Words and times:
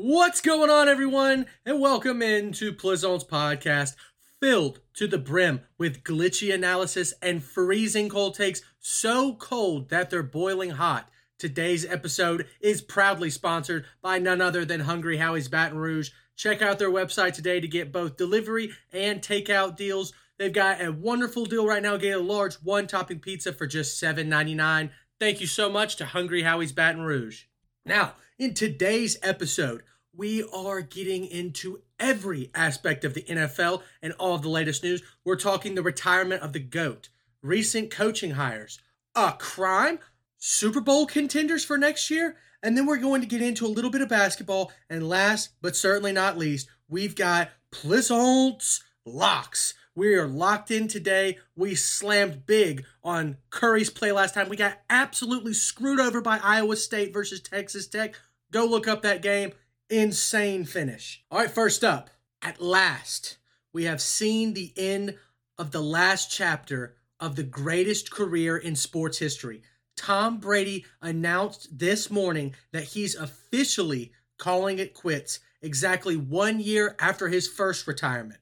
What's 0.00 0.40
going 0.40 0.70
on, 0.70 0.86
everyone? 0.86 1.46
And 1.66 1.80
welcome 1.80 2.22
into 2.22 2.72
Plizont's 2.72 3.24
podcast, 3.24 3.96
filled 4.40 4.78
to 4.94 5.08
the 5.08 5.18
brim 5.18 5.62
with 5.76 6.04
glitchy 6.04 6.54
analysis 6.54 7.14
and 7.20 7.42
freezing 7.42 8.08
cold 8.08 8.36
takes 8.36 8.62
so 8.78 9.34
cold 9.34 9.88
that 9.88 10.08
they're 10.08 10.22
boiling 10.22 10.70
hot. 10.70 11.10
Today's 11.36 11.84
episode 11.84 12.46
is 12.60 12.80
proudly 12.80 13.28
sponsored 13.28 13.86
by 14.00 14.20
none 14.20 14.40
other 14.40 14.64
than 14.64 14.82
Hungry 14.82 15.16
Howie's 15.16 15.48
Baton 15.48 15.78
Rouge. 15.78 16.10
Check 16.36 16.62
out 16.62 16.78
their 16.78 16.92
website 16.92 17.32
today 17.32 17.58
to 17.58 17.66
get 17.66 17.90
both 17.90 18.16
delivery 18.16 18.70
and 18.92 19.20
takeout 19.20 19.76
deals. 19.76 20.12
They've 20.38 20.52
got 20.52 20.80
a 20.80 20.92
wonderful 20.92 21.44
deal 21.44 21.66
right 21.66 21.82
now. 21.82 21.96
Get 21.96 22.16
a 22.16 22.22
large 22.22 22.54
one 22.62 22.86
topping 22.86 23.18
pizza 23.18 23.52
for 23.52 23.66
just 23.66 24.00
$7.99. 24.00 24.90
Thank 25.18 25.40
you 25.40 25.48
so 25.48 25.68
much 25.68 25.96
to 25.96 26.06
Hungry 26.06 26.42
Howie's 26.42 26.70
Baton 26.70 27.02
Rouge. 27.02 27.46
Now, 27.84 28.12
in 28.38 28.54
today's 28.54 29.18
episode, 29.22 29.82
we 30.14 30.44
are 30.54 30.80
getting 30.80 31.26
into 31.26 31.82
every 31.98 32.50
aspect 32.54 33.04
of 33.04 33.14
the 33.14 33.22
NFL 33.22 33.82
and 34.00 34.12
all 34.12 34.34
of 34.34 34.42
the 34.42 34.48
latest 34.48 34.84
news. 34.84 35.02
We're 35.24 35.36
talking 35.36 35.74
the 35.74 35.82
retirement 35.82 36.42
of 36.42 36.52
the 36.52 36.60
GOAT, 36.60 37.08
recent 37.42 37.90
coaching 37.90 38.32
hires, 38.32 38.78
a 39.16 39.32
crime, 39.32 39.98
Super 40.36 40.80
Bowl 40.80 41.04
contenders 41.04 41.64
for 41.64 41.76
next 41.76 42.10
year, 42.10 42.36
and 42.62 42.76
then 42.76 42.86
we're 42.86 42.98
going 42.98 43.20
to 43.22 43.26
get 43.26 43.42
into 43.42 43.66
a 43.66 43.68
little 43.68 43.90
bit 43.90 44.02
of 44.02 44.08
basketball. 44.08 44.70
And 44.88 45.08
last 45.08 45.50
but 45.60 45.74
certainly 45.74 46.12
not 46.12 46.38
least, 46.38 46.68
we've 46.88 47.16
got 47.16 47.50
Plizont's 47.72 48.84
locks. 49.04 49.74
We 49.96 50.14
are 50.14 50.28
locked 50.28 50.70
in 50.70 50.86
today. 50.86 51.38
We 51.56 51.74
slammed 51.74 52.46
big 52.46 52.84
on 53.02 53.38
Curry's 53.50 53.90
play 53.90 54.12
last 54.12 54.34
time. 54.34 54.48
We 54.48 54.56
got 54.56 54.78
absolutely 54.88 55.54
screwed 55.54 55.98
over 55.98 56.20
by 56.20 56.38
Iowa 56.40 56.76
State 56.76 57.12
versus 57.12 57.40
Texas 57.40 57.88
Tech. 57.88 58.14
Go 58.50 58.64
look 58.64 58.88
up 58.88 59.02
that 59.02 59.22
game. 59.22 59.52
Insane 59.90 60.64
finish. 60.64 61.22
All 61.30 61.38
right, 61.38 61.50
first 61.50 61.84
up, 61.84 62.10
at 62.42 62.60
last, 62.60 63.36
we 63.72 63.84
have 63.84 64.00
seen 64.00 64.54
the 64.54 64.72
end 64.76 65.16
of 65.58 65.70
the 65.70 65.82
last 65.82 66.30
chapter 66.30 66.94
of 67.20 67.36
the 67.36 67.42
greatest 67.42 68.10
career 68.10 68.56
in 68.56 68.76
sports 68.76 69.18
history. 69.18 69.62
Tom 69.96 70.38
Brady 70.38 70.84
announced 71.02 71.78
this 71.78 72.10
morning 72.10 72.54
that 72.72 72.84
he's 72.84 73.14
officially 73.14 74.12
calling 74.38 74.78
it 74.78 74.94
quits 74.94 75.40
exactly 75.60 76.16
one 76.16 76.60
year 76.60 76.94
after 77.00 77.28
his 77.28 77.48
first 77.48 77.86
retirement. 77.86 78.40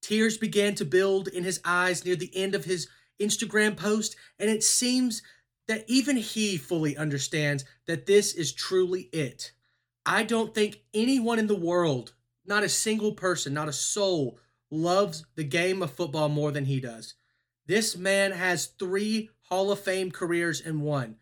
Tears 0.00 0.38
began 0.38 0.74
to 0.76 0.84
build 0.84 1.28
in 1.28 1.44
his 1.44 1.60
eyes 1.64 2.04
near 2.04 2.16
the 2.16 2.34
end 2.34 2.54
of 2.54 2.64
his 2.64 2.88
Instagram 3.20 3.76
post, 3.76 4.16
and 4.38 4.48
it 4.48 4.62
seems 4.62 5.22
that 5.68 5.84
even 5.88 6.16
he 6.16 6.56
fully 6.56 6.96
understands 6.96 7.64
that 7.86 8.06
this 8.06 8.34
is 8.34 8.52
truly 8.52 9.02
it. 9.12 9.52
I 10.04 10.22
don't 10.22 10.54
think 10.54 10.82
anyone 10.94 11.38
in 11.38 11.48
the 11.48 11.56
world, 11.56 12.14
not 12.44 12.62
a 12.62 12.68
single 12.68 13.12
person, 13.12 13.52
not 13.54 13.68
a 13.68 13.72
soul, 13.72 14.38
loves 14.70 15.24
the 15.34 15.44
game 15.44 15.82
of 15.82 15.90
football 15.90 16.28
more 16.28 16.52
than 16.52 16.64
he 16.64 16.80
does. 16.80 17.14
This 17.66 17.96
man 17.96 18.32
has 18.32 18.66
three 18.66 19.30
Hall 19.48 19.72
of 19.72 19.80
Fame 19.80 20.10
careers 20.10 20.60
in 20.60 20.80
one. 20.80 21.16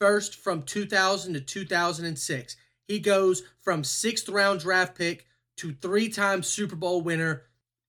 First, 0.00 0.34
from 0.34 0.62
2000 0.62 1.34
to 1.34 1.40
2006, 1.40 2.56
he 2.88 2.98
goes 2.98 3.42
from 3.62 3.84
sixth 3.84 4.28
round 4.28 4.60
draft 4.60 4.96
pick 4.96 5.26
to 5.56 5.72
three 5.72 6.08
time 6.08 6.42
Super 6.42 6.76
Bowl 6.76 7.00
winner 7.00 7.44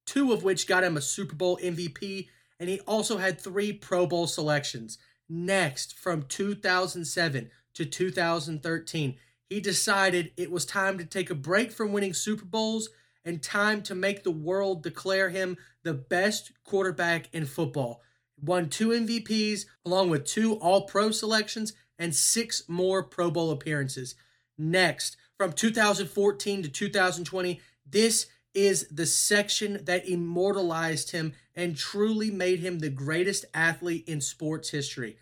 two 0.06 0.31
of 0.31 0.44
which 0.44 0.67
got 0.67 0.84
him 0.84 0.97
a 0.97 1.02
Super 1.02 1.36
Bowl 1.36 1.58
MVP, 1.62 2.30
and 2.59 2.69
he 2.69 2.80
also 2.81 3.17
had 3.17 3.40
three 3.40 3.73
Pro 3.73 4.08
Bowl 4.08 4.28
selections. 4.28 4.97
Next, 5.28 5.98
from 5.98 6.23
2007 6.23 7.50
to 7.73 7.86
2013, 7.86 9.16
he 9.50 9.59
decided 9.59 10.31
it 10.38 10.52
was 10.52 10.66
time 10.66 10.98
to 10.98 11.06
take 11.06 11.30
a 11.30 11.36
break 11.36 11.72
from 11.72 11.92
winning 11.92 12.14
Super 12.14 12.45
Bowls 12.45 12.90
and 13.23 13.42
time 13.42 13.81
to 13.84 13.96
make 13.96 14.23
the 14.23 14.31
world 14.31 14.84
declare 14.84 15.30
him 15.30 15.58
the 15.84 15.94
best 15.94 16.52
quarterback 16.63 17.30
in 17.34 17.46
football. 17.46 18.02
Won 18.40 18.69
two 18.69 18.90
MVPs, 18.90 19.66
along 19.86 20.09
with 20.09 20.25
two 20.25 20.56
All 20.56 20.84
Pro 20.84 21.12
selections 21.12 21.74
and 21.97 22.13
six 22.13 22.63
more 22.68 23.03
Pro 23.03 23.31
Bowl 23.31 23.52
appearances. 23.52 24.16
Next, 24.57 25.18
from 25.38 25.53
2014 25.53 26.63
to 26.63 26.69
2020, 26.69 27.62
this 27.90 28.28
is 28.56 28.88
the 28.90 29.06
section 29.06 29.84
that 29.84 30.08
immortalized 30.08 31.12
him 31.12 31.34
and 31.54 31.78
truly 31.78 32.32
made 32.32 32.60
him 32.60 32.80
the 32.80 32.90
greatest 32.90 33.46
athlete 33.54 34.08
in 34.08 34.22
sports 34.22 34.70
history. 34.70 35.18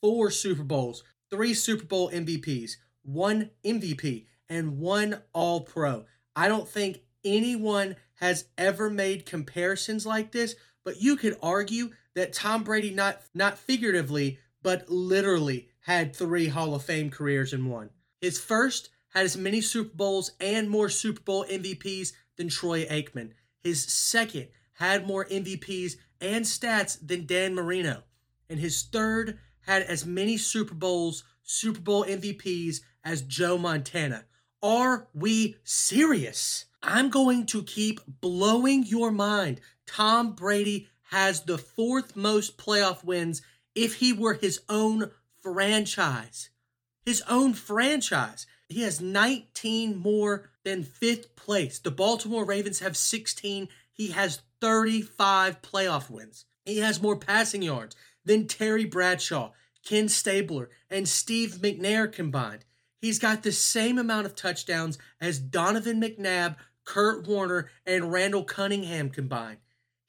Four 0.00 0.30
Super 0.30 0.64
Bowls, 0.64 1.04
three 1.30 1.54
Super 1.54 1.84
Bowl 1.84 2.10
MVPs, 2.10 2.72
one 3.02 3.50
MVP, 3.64 4.26
and 4.48 4.78
one 4.78 5.22
All 5.32 5.60
Pro. 5.60 6.06
I 6.34 6.48
don't 6.48 6.68
think 6.68 7.02
anyone 7.24 7.96
has 8.14 8.46
ever 8.56 8.90
made 8.90 9.26
comparisons 9.26 10.06
like 10.06 10.32
this, 10.32 10.54
but 10.84 11.00
you 11.00 11.16
could 11.16 11.36
argue 11.42 11.90
that 12.14 12.32
Tom 12.32 12.64
Brady 12.64 12.90
not 12.90 13.20
not 13.34 13.58
figuratively, 13.58 14.38
but 14.62 14.88
literally 14.88 15.68
had 15.80 16.14
three 16.14 16.48
Hall 16.48 16.74
of 16.74 16.82
Fame 16.82 17.10
careers 17.10 17.52
in 17.52 17.66
one. 17.66 17.90
His 18.20 18.38
first 18.38 18.90
had 19.10 19.24
as 19.24 19.36
many 19.36 19.60
Super 19.60 19.94
Bowls 19.94 20.32
and 20.40 20.68
more 20.68 20.88
Super 20.88 21.20
Bowl 21.20 21.44
MVPs 21.44 22.12
than 22.40 22.48
Troy 22.48 22.86
Aikman. 22.86 23.32
His 23.62 23.84
second 23.84 24.48
had 24.72 25.06
more 25.06 25.26
MVPs 25.26 25.96
and 26.22 26.46
stats 26.46 26.96
than 27.06 27.26
Dan 27.26 27.54
Marino. 27.54 28.04
And 28.48 28.58
his 28.58 28.82
third 28.82 29.38
had 29.66 29.82
as 29.82 30.06
many 30.06 30.38
Super 30.38 30.74
Bowls, 30.74 31.22
Super 31.42 31.80
Bowl 31.80 32.02
MVPs 32.06 32.80
as 33.04 33.20
Joe 33.20 33.58
Montana. 33.58 34.24
Are 34.62 35.08
we 35.12 35.56
serious? 35.64 36.64
I'm 36.82 37.10
going 37.10 37.44
to 37.46 37.62
keep 37.62 38.00
blowing 38.06 38.86
your 38.86 39.10
mind. 39.10 39.60
Tom 39.86 40.32
Brady 40.32 40.88
has 41.10 41.42
the 41.42 41.58
fourth 41.58 42.16
most 42.16 42.56
playoff 42.56 43.04
wins 43.04 43.42
if 43.74 43.96
he 43.96 44.14
were 44.14 44.34
his 44.34 44.62
own 44.66 45.10
franchise. 45.42 46.48
His 47.04 47.22
own 47.28 47.52
franchise. 47.52 48.46
He 48.70 48.80
has 48.80 48.98
19 48.98 49.98
more 49.98 50.49
than 50.64 50.82
fifth 50.82 51.36
place. 51.36 51.78
The 51.78 51.90
Baltimore 51.90 52.44
Ravens 52.44 52.80
have 52.80 52.96
16. 52.96 53.68
He 53.92 54.08
has 54.08 54.42
35 54.60 55.62
playoff 55.62 56.10
wins. 56.10 56.44
He 56.64 56.78
has 56.78 57.02
more 57.02 57.16
passing 57.16 57.62
yards 57.62 57.96
than 58.24 58.46
Terry 58.46 58.84
Bradshaw, 58.84 59.52
Ken 59.84 60.08
Stabler, 60.08 60.70
and 60.90 61.08
Steve 61.08 61.58
McNair 61.62 62.10
combined. 62.12 62.64
He's 63.00 63.18
got 63.18 63.42
the 63.42 63.52
same 63.52 63.98
amount 63.98 64.26
of 64.26 64.34
touchdowns 64.34 64.98
as 65.20 65.38
Donovan 65.38 66.00
McNabb, 66.00 66.56
Kurt 66.84 67.26
Warner, 67.26 67.70
and 67.86 68.12
Randall 68.12 68.44
Cunningham 68.44 69.08
combined. 69.08 69.58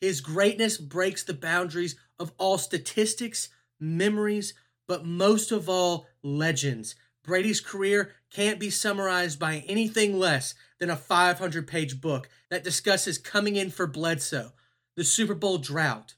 His 0.01 0.19
greatness 0.19 0.77
breaks 0.77 1.23
the 1.23 1.33
boundaries 1.33 1.95
of 2.19 2.33
all 2.37 2.57
statistics, 2.57 3.49
memories, 3.79 4.53
but 4.87 5.05
most 5.05 5.51
of 5.51 5.69
all, 5.69 6.07
legends. 6.21 6.95
Brady's 7.23 7.61
career 7.61 8.13
can't 8.31 8.59
be 8.59 8.69
summarized 8.69 9.39
by 9.39 9.63
anything 9.67 10.17
less 10.17 10.55
than 10.79 10.89
a 10.89 10.95
500 10.95 11.67
page 11.67 12.01
book 12.01 12.29
that 12.49 12.63
discusses 12.63 13.17
coming 13.17 13.55
in 13.55 13.69
for 13.69 13.87
Bledsoe, 13.87 14.53
the 14.95 15.03
Super 15.03 15.35
Bowl 15.35 15.57
drought, 15.57 16.15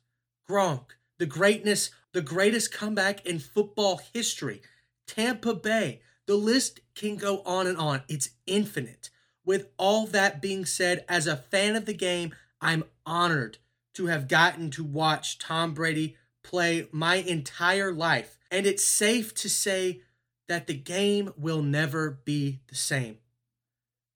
Gronk, 0.49 0.85
the 1.19 1.25
greatness, 1.25 1.89
the 2.13 2.21
greatest 2.21 2.71
comeback 2.71 3.25
in 3.25 3.39
football 3.39 4.01
history, 4.13 4.61
Tampa 5.07 5.53
Bay. 5.53 6.01
The 6.25 6.35
list 6.35 6.79
can 6.95 7.17
go 7.17 7.41
on 7.45 7.67
and 7.67 7.77
on. 7.77 8.03
It's 8.07 8.29
infinite. 8.47 9.09
With 9.45 9.67
all 9.77 10.07
that 10.07 10.41
being 10.41 10.65
said, 10.65 11.03
as 11.09 11.27
a 11.27 11.35
fan 11.35 11.75
of 11.75 11.85
the 11.85 11.93
game, 11.93 12.33
I'm 12.61 12.85
honored 13.05 13.57
to 13.95 14.05
have 14.05 14.29
gotten 14.29 14.71
to 14.71 14.83
watch 14.83 15.37
Tom 15.37 15.73
Brady 15.73 16.15
play 16.43 16.87
my 16.91 17.15
entire 17.15 17.91
life. 17.91 18.37
And 18.49 18.65
it's 18.65 18.85
safe 18.85 19.33
to 19.35 19.49
say 19.49 20.01
that 20.47 20.67
the 20.67 20.73
game 20.73 21.31
will 21.37 21.61
never 21.61 22.19
be 22.25 22.61
the 22.67 22.75
same. 22.75 23.17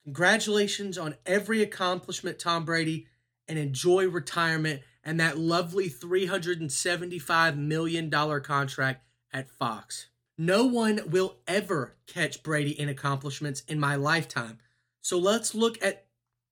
Congratulations 0.04 0.96
on 0.96 1.16
every 1.26 1.62
accomplishment, 1.62 2.38
Tom 2.38 2.64
Brady, 2.64 3.06
and 3.46 3.58
enjoy 3.58 4.08
retirement 4.08 4.82
and 5.04 5.18
that 5.20 5.38
lovely 5.38 5.88
$375 5.88 7.56
million 7.56 8.10
contract 8.10 9.04
at 9.32 9.50
Fox. 9.50 10.08
No 10.36 10.66
one 10.66 11.00
will 11.06 11.38
ever 11.46 11.96
catch 12.06 12.42
Brady 12.42 12.78
in 12.78 12.88
accomplishments 12.88 13.62
in 13.66 13.80
my 13.80 13.96
lifetime. 13.96 14.58
So 15.00 15.18
let's 15.18 15.54
look 15.54 15.82
at 15.82 16.06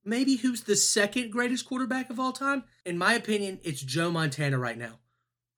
maybe 0.04 0.36
who's 0.36 0.62
the 0.62 0.76
second 0.76 1.30
greatest 1.30 1.66
quarterback 1.66 2.10
of 2.10 2.18
all 2.18 2.32
time. 2.32 2.64
In 2.84 2.98
my 2.98 3.14
opinion, 3.14 3.60
it's 3.62 3.82
Joe 3.82 4.10
Montana 4.10 4.58
right 4.58 4.78
now. 4.78 4.98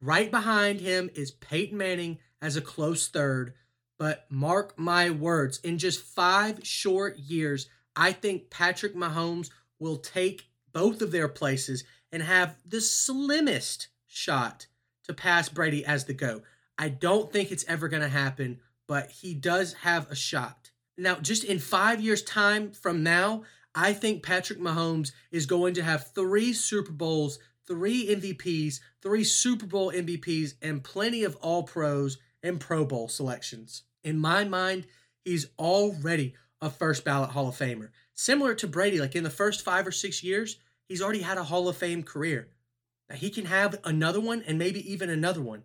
Right 0.01 0.31
behind 0.31 0.81
him 0.81 1.11
is 1.15 1.31
Peyton 1.31 1.79
Manning 1.79 2.19
as 2.41 2.57
a 2.57 2.61
close 2.61 3.09
third, 3.09 3.55
but 3.99 4.27
mark 4.31 4.79
my 4.79 5.11
words, 5.11 5.59
in 5.59 5.77
just 5.77 6.01
five 6.01 6.65
short 6.65 7.19
years, 7.19 7.69
I 7.97 8.13
think 8.13 8.49
Patrick 8.49 8.95
Mahomes 8.95 9.51
will 9.79 9.97
take 9.97 10.49
both 10.73 11.03
of 11.03 11.11
their 11.11 11.29
places 11.29 11.85
and 12.13 12.23
have 12.23 12.57
the 12.65 12.81
slimmest 12.81 13.89
shot 14.07 14.67
to 15.05 15.13
pass 15.13 15.49
Brady 15.49 15.85
as 15.85 16.05
the 16.05 16.15
GOAT. 16.15 16.45
I 16.79 16.89
don't 16.89 17.33
think 17.33 17.51
it's 17.51 17.65
ever 17.67 17.89
going 17.89 18.03
to 18.03 18.09
happen, 18.09 18.61
but 18.87 19.11
he 19.11 19.35
does 19.35 19.73
have 19.75 20.09
a 20.11 20.15
shot. 20.15 20.71
Now, 20.97 21.17
just 21.17 21.45
in 21.45 21.59
five 21.59 22.01
years' 22.01 22.23
time 22.23 22.71
from 22.71 23.03
now, 23.03 23.43
I 23.75 23.93
think 23.93 24.23
Patrick 24.23 24.61
Mahomes 24.61 25.13
is 25.31 25.47
going 25.47 25.75
to 25.75 25.83
have 25.83 26.13
three 26.15 26.53
Super 26.53 26.93
Bowls, 26.93 27.39
three 27.67 28.09
MVPs, 28.09 28.81
three 29.03 29.25
Super 29.25 29.67
Bowl 29.67 29.93
MVPs, 29.93 30.55
and 30.63 30.83
plenty 30.83 31.25
of 31.25 31.37
All 31.37 31.65
Pros 31.65 32.19
and 32.43 32.61
Pro 32.61 32.85
Bowl 32.85 33.09
selections. 33.09 33.83
In 34.09 34.19
my 34.19 34.43
mind, 34.43 34.87
he's 35.23 35.49
already 35.59 36.35
a 36.63 36.71
first 36.71 37.05
ballot 37.05 37.29
Hall 37.29 37.51
of 37.51 37.57
Famer. 37.57 37.91
Similar 38.15 38.55
to 38.55 38.67
Brady, 38.67 38.99
like 38.99 39.15
in 39.15 39.23
the 39.23 39.29
first 39.29 39.63
five 39.63 39.87
or 39.87 39.93
six 39.93 40.25
years, 40.25 40.57
he's 40.89 41.03
already 41.03 41.21
had 41.21 41.37
a 41.37 41.45
Hall 41.45 41.69
of 41.69 41.77
Fame 41.77 42.03
career. 42.03 42.49
Now 43.11 43.17
he 43.17 43.29
can 43.29 43.45
have 43.45 43.79
another 43.85 44.19
one 44.19 44.43
and 44.47 44.59
maybe 44.59 44.91
even 44.91 45.11
another 45.11 45.43
one. 45.43 45.65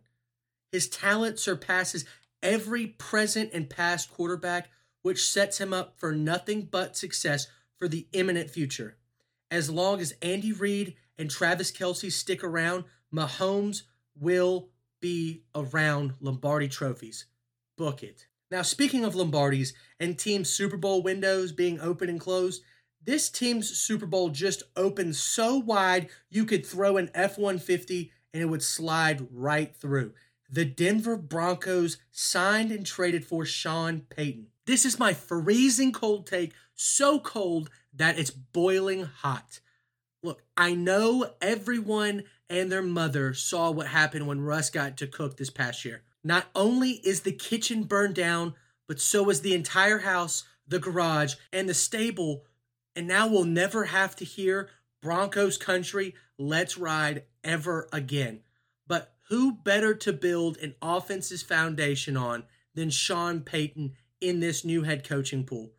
His 0.74 0.90
talent 0.90 1.40
surpasses 1.40 2.04
every 2.42 2.88
present 2.88 3.52
and 3.54 3.70
past 3.70 4.12
quarterback, 4.12 4.70
which 5.04 5.26
sets 5.26 5.62
him 5.62 5.74
up 5.74 5.98
for 5.98 6.12
nothing 6.12 6.68
but 6.70 6.98
success 6.98 7.48
for 7.80 7.88
the 7.88 8.08
imminent 8.12 8.50
future. 8.50 8.98
As 9.52 9.70
long 9.70 10.02
as 10.02 10.16
Andy 10.22 10.52
Reid 10.52 10.96
and 11.18 11.32
Travis 11.32 11.72
Kelce 11.72 12.12
stick 12.12 12.44
around, 12.44 12.84
Mahomes 13.10 13.84
will 14.20 14.68
be 15.00 15.44
around 15.56 16.16
Lombardi 16.20 16.68
trophies. 16.68 17.28
Book 17.78 18.04
it. 18.04 18.28
Now, 18.54 18.62
speaking 18.62 19.04
of 19.04 19.16
Lombardis 19.16 19.74
and 20.00 20.16
team 20.16 20.46
Super 20.46 20.78
Bowl 20.78 21.02
windows 21.02 21.52
being 21.52 21.80
open 21.80 22.08
and 22.08 22.20
closed, 22.20 22.62
this 23.04 23.28
team's 23.28 23.76
Super 23.76 24.06
Bowl 24.06 24.30
just 24.30 24.62
opened 24.76 25.16
so 25.16 25.58
wide 25.58 26.10
you 26.30 26.46
could 26.46 26.64
throw 26.64 26.98
an 26.98 27.10
F 27.16 27.40
150 27.40 28.12
and 28.32 28.44
it 28.44 28.46
would 28.46 28.62
slide 28.62 29.26
right 29.32 29.76
through. 29.76 30.14
The 30.52 30.66
Denver 30.66 31.18
Broncos 31.18 31.98
signed 32.12 32.72
and 32.72 32.86
traded 32.86 33.26
for 33.26 33.44
Sean 33.44 34.02
Payton. 34.02 34.50
This 34.68 34.86
is 34.86 35.00
my 35.00 35.16
freezing 35.16 35.92
cold 35.92 36.28
take, 36.28 36.54
so 36.76 37.18
cold 37.20 37.72
that 37.92 38.20
it's 38.20 38.30
boiling 38.30 39.06
hot. 39.06 39.62
Look, 40.22 40.44
I 40.56 40.76
know 40.76 41.32
everyone 41.42 42.26
and 42.52 42.72
their 42.72 42.84
mother 42.84 43.34
saw 43.34 43.72
what 43.72 43.88
happened 43.88 44.28
when 44.28 44.42
Russ 44.42 44.70
got 44.70 44.96
to 44.98 45.08
cook 45.08 45.38
this 45.38 45.50
past 45.50 45.84
year. 45.84 46.04
Not 46.24 46.48
only 46.56 46.92
is 47.04 47.22
the 47.22 47.32
kitchen 47.32 47.84
burned 47.84 48.16
down, 48.16 48.56
but 48.88 49.00
so 49.00 49.30
is 49.30 49.42
the 49.42 49.56
entire 49.56 50.00
house, 50.00 50.44
the 50.68 50.80
garage, 50.80 51.36
and 51.52 51.68
the 51.68 51.74
stable. 51.74 52.46
And 52.96 53.08
now 53.08 53.28
we'll 53.28 53.44
never 53.44 53.86
have 53.86 54.16
to 54.18 54.26
hear 54.26 54.70
Broncos 55.02 55.58
country, 55.58 56.16
let's 56.38 56.78
ride 56.78 57.24
ever 57.44 57.90
again. 57.92 58.42
But 58.88 59.14
who 59.28 59.52
better 59.52 59.94
to 59.96 60.14
build 60.14 60.58
an 60.58 60.76
offense's 60.82 61.44
foundation 61.44 62.16
on 62.16 62.44
than 62.74 62.90
Sean 62.90 63.42
Payton 63.42 63.94
in 64.22 64.40
this 64.40 64.64
new 64.64 64.84
head 64.84 65.08
coaching 65.08 65.44
pool? 65.44 65.72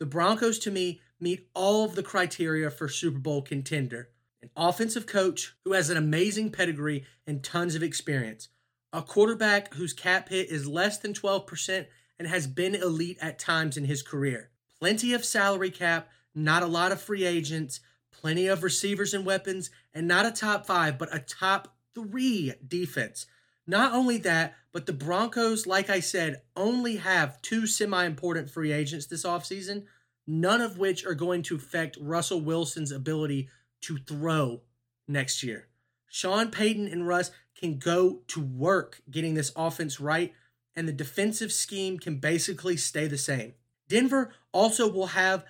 The 0.00 0.06
Broncos, 0.06 0.58
to 0.60 0.70
me, 0.72 1.00
meet 1.20 1.48
all 1.54 1.84
of 1.84 1.94
the 1.94 2.02
criteria 2.02 2.70
for 2.70 2.88
Super 2.88 3.20
Bowl 3.20 3.42
contender. 3.42 4.08
An 4.42 4.50
offensive 4.56 5.06
coach 5.06 5.54
who 5.64 5.74
has 5.74 5.88
an 5.88 5.96
amazing 5.96 6.50
pedigree 6.50 7.04
and 7.24 7.44
tons 7.44 7.76
of 7.76 7.84
experience. 7.84 8.48
A 8.92 9.02
quarterback 9.02 9.74
whose 9.74 9.94
cap 9.94 10.28
hit 10.28 10.50
is 10.50 10.66
less 10.66 10.98
than 10.98 11.14
12% 11.14 11.86
and 12.18 12.28
has 12.28 12.46
been 12.46 12.74
elite 12.74 13.18
at 13.22 13.38
times 13.38 13.76
in 13.76 13.84
his 13.84 14.02
career. 14.02 14.50
Plenty 14.78 15.14
of 15.14 15.24
salary 15.24 15.70
cap, 15.70 16.10
not 16.34 16.62
a 16.62 16.66
lot 16.66 16.92
of 16.92 17.00
free 17.00 17.24
agents, 17.24 17.80
plenty 18.10 18.46
of 18.46 18.62
receivers 18.62 19.14
and 19.14 19.24
weapons, 19.24 19.70
and 19.94 20.06
not 20.06 20.26
a 20.26 20.30
top 20.30 20.66
five, 20.66 20.98
but 20.98 21.14
a 21.14 21.18
top 21.18 21.74
three 21.94 22.52
defense. 22.66 23.26
Not 23.66 23.92
only 23.94 24.18
that, 24.18 24.54
but 24.72 24.86
the 24.86 24.92
Broncos, 24.92 25.66
like 25.66 25.88
I 25.88 26.00
said, 26.00 26.42
only 26.56 26.96
have 26.96 27.40
two 27.40 27.66
semi 27.66 28.04
important 28.04 28.50
free 28.50 28.72
agents 28.72 29.06
this 29.06 29.24
offseason, 29.24 29.84
none 30.26 30.60
of 30.60 30.78
which 30.78 31.06
are 31.06 31.14
going 31.14 31.42
to 31.44 31.56
affect 31.56 31.96
Russell 32.00 32.40
Wilson's 32.40 32.92
ability 32.92 33.48
to 33.82 33.98
throw 33.98 34.62
next 35.08 35.42
year. 35.42 35.68
Sean 36.08 36.50
Payton 36.50 36.88
and 36.88 37.08
Russ 37.08 37.30
can 37.62 37.78
go 37.78 38.22
to 38.26 38.40
work 38.40 39.00
getting 39.10 39.34
this 39.34 39.52
offense 39.54 40.00
right, 40.00 40.34
and 40.74 40.88
the 40.88 40.92
defensive 40.92 41.52
scheme 41.52 41.98
can 41.98 42.16
basically 42.16 42.76
stay 42.76 43.06
the 43.06 43.16
same. 43.16 43.54
Denver 43.88 44.32
also 44.52 44.90
will 44.90 45.08
have 45.08 45.44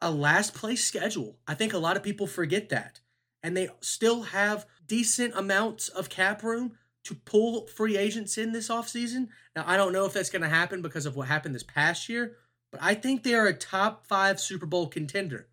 a 0.00 0.10
last 0.10 0.54
place 0.54 0.84
schedule. 0.84 1.36
I 1.46 1.54
think 1.54 1.72
a 1.72 1.78
lot 1.78 1.96
of 1.96 2.02
people 2.02 2.26
forget 2.26 2.70
that. 2.70 3.00
And 3.42 3.56
they 3.56 3.68
still 3.80 4.22
have 4.22 4.66
decent 4.86 5.34
amounts 5.36 5.88
of 5.88 6.08
cap 6.08 6.42
room 6.42 6.72
to 7.04 7.14
pull 7.14 7.66
free 7.66 7.96
agents 7.96 8.38
in 8.38 8.52
this 8.52 8.68
offseason. 8.68 9.28
Now, 9.54 9.64
I 9.66 9.76
don't 9.76 9.92
know 9.92 10.06
if 10.06 10.12
that's 10.12 10.30
going 10.30 10.42
to 10.42 10.48
happen 10.48 10.82
because 10.82 11.06
of 11.06 11.16
what 11.16 11.28
happened 11.28 11.54
this 11.54 11.62
past 11.62 12.08
year, 12.08 12.36
but 12.72 12.82
I 12.82 12.94
think 12.94 13.22
they 13.22 13.34
are 13.34 13.46
a 13.46 13.52
top 13.52 14.06
five 14.06 14.40
Super 14.40 14.66
Bowl 14.66 14.88
contender. 14.88 15.48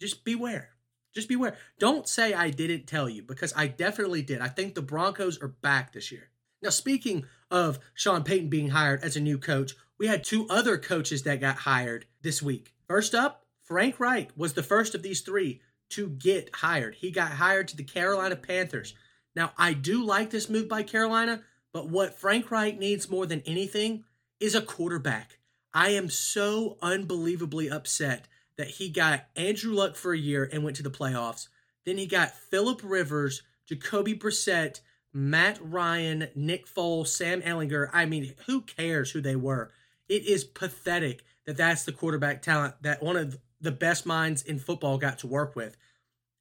Just 0.00 0.24
beware. 0.24 0.75
Just 1.16 1.28
beware. 1.30 1.56
Don't 1.78 2.06
say 2.06 2.34
I 2.34 2.50
didn't 2.50 2.86
tell 2.86 3.08
you 3.08 3.22
because 3.22 3.54
I 3.56 3.68
definitely 3.68 4.20
did. 4.20 4.42
I 4.42 4.48
think 4.48 4.74
the 4.74 4.82
Broncos 4.82 5.40
are 5.40 5.48
back 5.48 5.94
this 5.94 6.12
year. 6.12 6.28
Now, 6.60 6.68
speaking 6.68 7.24
of 7.50 7.78
Sean 7.94 8.22
Payton 8.22 8.50
being 8.50 8.68
hired 8.68 9.02
as 9.02 9.16
a 9.16 9.20
new 9.20 9.38
coach, 9.38 9.72
we 9.96 10.08
had 10.08 10.22
two 10.22 10.46
other 10.50 10.76
coaches 10.76 11.22
that 11.22 11.40
got 11.40 11.56
hired 11.56 12.04
this 12.20 12.42
week. 12.42 12.74
First 12.86 13.14
up, 13.14 13.46
Frank 13.62 13.98
Reich 13.98 14.28
was 14.36 14.52
the 14.52 14.62
first 14.62 14.94
of 14.94 15.02
these 15.02 15.22
three 15.22 15.62
to 15.88 16.10
get 16.10 16.50
hired. 16.56 16.96
He 16.96 17.10
got 17.10 17.32
hired 17.32 17.68
to 17.68 17.78
the 17.78 17.82
Carolina 17.82 18.36
Panthers. 18.36 18.92
Now, 19.34 19.52
I 19.56 19.72
do 19.72 20.04
like 20.04 20.28
this 20.28 20.50
move 20.50 20.68
by 20.68 20.82
Carolina, 20.82 21.40
but 21.72 21.88
what 21.88 22.18
Frank 22.18 22.50
Reich 22.50 22.78
needs 22.78 23.08
more 23.08 23.24
than 23.24 23.42
anything 23.46 24.04
is 24.38 24.54
a 24.54 24.60
quarterback. 24.60 25.38
I 25.72 25.92
am 25.92 26.10
so 26.10 26.76
unbelievably 26.82 27.70
upset 27.70 28.28
that 28.58 28.68
he 28.68 28.88
got 28.88 29.26
Andrew 29.36 29.74
Luck 29.74 29.96
for 29.96 30.12
a 30.12 30.18
year 30.18 30.48
and 30.50 30.64
went 30.64 30.76
to 30.76 30.82
the 30.82 30.90
playoffs. 30.90 31.48
Then 31.84 31.98
he 31.98 32.06
got 32.06 32.34
Philip 32.34 32.80
Rivers, 32.82 33.42
Jacoby 33.66 34.14
Brissett, 34.14 34.80
Matt 35.12 35.58
Ryan, 35.62 36.28
Nick 36.34 36.66
Foles, 36.66 37.08
Sam 37.08 37.42
Ehlinger. 37.42 37.88
I 37.92 38.06
mean, 38.06 38.34
who 38.46 38.62
cares 38.62 39.10
who 39.10 39.20
they 39.20 39.36
were? 39.36 39.70
It 40.08 40.24
is 40.26 40.44
pathetic 40.44 41.24
that 41.46 41.56
that's 41.56 41.84
the 41.84 41.92
quarterback 41.92 42.42
talent 42.42 42.74
that 42.82 43.02
one 43.02 43.16
of 43.16 43.38
the 43.60 43.72
best 43.72 44.04
minds 44.04 44.42
in 44.42 44.58
football 44.58 44.98
got 44.98 45.18
to 45.20 45.26
work 45.26 45.56
with. 45.56 45.76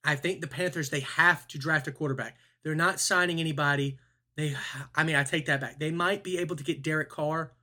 I 0.04 0.16
think 0.16 0.42
the 0.42 0.48
Panthers 0.48 0.90
they 0.90 1.00
have 1.02 1.48
to 1.50 1.58
draft 1.58 1.88
a 1.88 1.92
quarterback. 1.92 2.38
They're 2.64 2.76
not 2.76 3.00
signing 3.00 3.40
anybody. 3.40 3.98
They, 4.36 4.56
I 4.94 5.04
mean, 5.04 5.16
I 5.16 5.24
take 5.24 5.46
that 5.46 5.62
back. 5.62 5.80
They 5.80 5.92
might 5.92 6.24
be 6.24 6.38
able 6.38 6.56
to 6.56 6.64
get 6.64 6.84
Derek 6.84 7.10
Carr, 7.10 7.54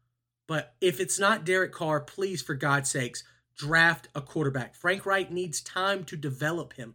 but 0.49 0.75
if 0.81 1.01
it's 1.01 1.19
not 1.19 1.45
Derek 1.45 1.73
Carr, 1.73 2.01
please, 2.01 2.41
for 2.43 2.55
God's 2.55 2.91
sakes, 2.91 3.23
draft 3.57 4.09
a 4.15 4.21
quarterback. 4.21 4.75
Frank 4.75 5.07
Reich 5.07 5.31
needs 5.31 5.61
time 5.61 6.05
to 6.05 6.17
develop 6.17 6.75
him. 6.75 6.95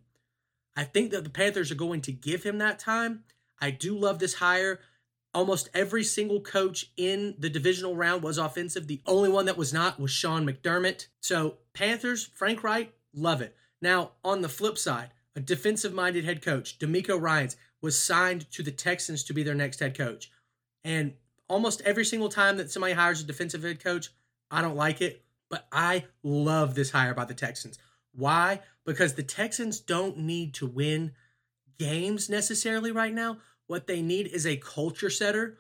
I 0.76 0.84
think 0.84 1.12
that 1.12 1.24
the 1.24 1.30
Panthers 1.30 1.72
are 1.72 1.76
going 1.76 2.02
to 2.02 2.12
give 2.12 2.44
him 2.44 2.60
that 2.60 2.80
time. 2.80 3.24
I 3.60 3.72
do 3.72 3.98
love 3.98 4.20
this 4.20 4.36
hire. 4.36 4.80
Almost 5.34 5.70
every 5.74 6.04
single 6.04 6.42
coach 6.42 6.92
in 6.98 7.36
the 7.38 7.50
divisional 7.50 7.96
round 7.96 8.24
was 8.24 8.38
offensive. 8.38 8.88
The 8.88 9.02
only 9.06 9.30
one 9.30 9.46
that 9.46 9.58
was 9.58 9.74
not 9.74 10.00
was 10.00 10.12
Sean 10.12 10.46
McDermott. 10.48 11.08
So, 11.20 11.58
Panthers, 11.74 12.30
Frank 12.34 12.64
Reich, 12.64 12.94
love 13.14 13.42
it. 13.42 13.56
Now, 13.82 14.12
on 14.24 14.42
the 14.42 14.50
flip 14.50 14.78
side, 14.78 15.12
a 15.36 15.40
defensive 15.40 15.94
minded 15.94 16.26
head 16.26 16.42
coach, 16.42 16.80
DeMeco 16.80 17.20
Ryans, 17.20 17.58
was 17.82 18.00
signed 18.02 18.50
to 18.52 18.64
the 18.64 18.72
Texans 18.72 19.24
to 19.26 19.34
be 19.34 19.44
their 19.44 19.56
next 19.56 19.80
head 19.80 19.96
coach. 19.96 20.32
And 20.84 21.14
almost 21.48 21.82
every 21.82 22.06
single 22.06 22.30
time 22.30 22.58
that 22.58 22.72
somebody 22.72 22.94
hires 22.94 23.22
a 23.22 23.26
defensive 23.26 23.64
head 23.64 23.84
coach, 23.84 24.10
I 24.50 24.62
don't 24.62 24.76
like 24.76 25.02
it, 25.02 25.24
but 25.50 25.68
I 25.72 26.06
love 26.24 26.76
this 26.76 26.92
hire 26.92 27.14
by 27.14 27.26
the 27.26 27.34
Texans. 27.34 27.78
Why? 28.14 28.62
Because 28.86 29.14
the 29.14 29.24
Texans 29.24 29.80
don't 29.80 30.18
need 30.18 30.54
to 30.56 30.66
win 30.66 31.14
games 31.78 32.30
necessarily 32.30 32.92
right 32.92 33.14
now. 33.14 33.38
What 33.68 33.88
they 33.88 34.02
need 34.02 34.28
is 34.28 34.46
a 34.46 34.58
culture 34.58 35.10
setter, 35.10 35.58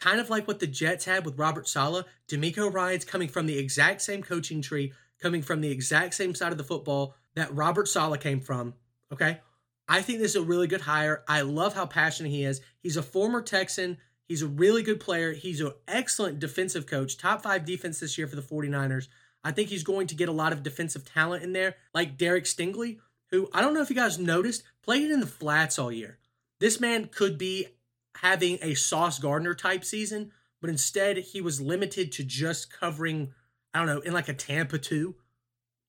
kind 0.00 0.20
of 0.20 0.30
like 0.30 0.46
what 0.46 0.60
the 0.60 0.66
Jets 0.66 1.04
had 1.04 1.24
with 1.24 1.38
Robert 1.38 1.68
Saleh. 1.68 2.06
DeMeco 2.28 2.72
Ryans 2.72 3.04
coming 3.04 3.28
from 3.28 3.46
the 3.46 3.58
exact 3.58 4.02
same 4.02 4.22
coaching 4.22 4.62
tree, 4.62 4.92
coming 5.20 5.42
from 5.42 5.60
the 5.60 5.70
exact 5.70 6.14
same 6.14 6.34
side 6.34 6.52
of 6.52 6.58
the 6.58 6.64
football 6.64 7.14
that 7.34 7.54
Robert 7.54 7.88
Saleh 7.88 8.20
came 8.20 8.40
from. 8.40 8.74
Okay. 9.12 9.40
I 9.88 10.02
think 10.02 10.18
this 10.18 10.32
is 10.32 10.36
a 10.36 10.42
really 10.42 10.66
good 10.66 10.80
hire. 10.82 11.22
I 11.28 11.42
love 11.42 11.74
how 11.74 11.86
passionate 11.86 12.30
he 12.30 12.44
is. 12.44 12.60
He's 12.82 12.96
a 12.96 13.02
former 13.02 13.40
Texan. 13.40 13.98
He's 14.26 14.42
a 14.42 14.48
really 14.48 14.82
good 14.82 14.98
player. 14.98 15.32
He's 15.32 15.60
an 15.60 15.72
excellent 15.86 16.40
defensive 16.40 16.86
coach, 16.86 17.16
top 17.16 17.42
five 17.42 17.64
defense 17.64 18.00
this 18.00 18.18
year 18.18 18.26
for 18.26 18.36
the 18.36 18.42
49ers. 18.42 19.06
I 19.46 19.52
think 19.52 19.68
he's 19.68 19.84
going 19.84 20.08
to 20.08 20.16
get 20.16 20.28
a 20.28 20.32
lot 20.32 20.52
of 20.52 20.64
defensive 20.64 21.04
talent 21.04 21.44
in 21.44 21.52
there, 21.52 21.76
like 21.94 22.18
Derek 22.18 22.46
Stingley, 22.46 22.98
who 23.30 23.48
I 23.54 23.60
don't 23.60 23.74
know 23.74 23.80
if 23.80 23.88
you 23.88 23.94
guys 23.94 24.18
noticed, 24.18 24.64
played 24.82 25.08
in 25.08 25.20
the 25.20 25.26
flats 25.26 25.78
all 25.78 25.92
year. 25.92 26.18
This 26.58 26.80
man 26.80 27.06
could 27.06 27.38
be 27.38 27.68
having 28.16 28.58
a 28.60 28.74
Sauce 28.74 29.20
Gardner 29.20 29.54
type 29.54 29.84
season, 29.84 30.32
but 30.60 30.68
instead 30.68 31.18
he 31.18 31.40
was 31.40 31.60
limited 31.60 32.10
to 32.12 32.24
just 32.24 32.72
covering, 32.72 33.34
I 33.72 33.78
don't 33.78 33.86
know, 33.86 34.00
in 34.00 34.12
like 34.12 34.28
a 34.28 34.34
Tampa 34.34 34.78
2. 34.78 35.14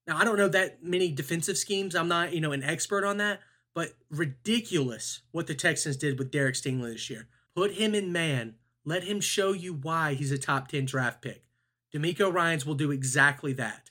Now, 0.05 0.17
I 0.17 0.23
don't 0.23 0.37
know 0.37 0.49
that 0.49 0.83
many 0.83 1.11
defensive 1.11 1.57
schemes. 1.57 1.95
I'm 1.95 2.07
not, 2.07 2.33
you 2.33 2.41
know, 2.41 2.51
an 2.51 2.61
expert 2.61 3.03
on 3.03 3.17
that, 3.17 3.39
but 3.73 3.93
ridiculous 4.11 5.21
what 5.31 5.47
the 5.47 5.55
Texans 5.55 5.97
did 5.97 6.19
with 6.19 6.29
Derek 6.29 6.53
Stingley 6.53 6.93
this 6.93 7.09
year. 7.09 7.27
Put 7.55 7.71
him 7.71 7.95
in 7.95 8.11
man. 8.11 8.53
Let 8.85 9.05
him 9.05 9.19
show 9.19 9.53
you 9.53 9.73
why 9.73 10.13
he's 10.13 10.31
a 10.31 10.37
top 10.37 10.67
10 10.67 10.85
draft 10.85 11.23
pick. 11.23 11.46
DeMeco 11.93 12.31
Ryans 12.31 12.65
will 12.65 12.75
do 12.75 12.91
exactly 12.91 13.53
that. 13.53 13.89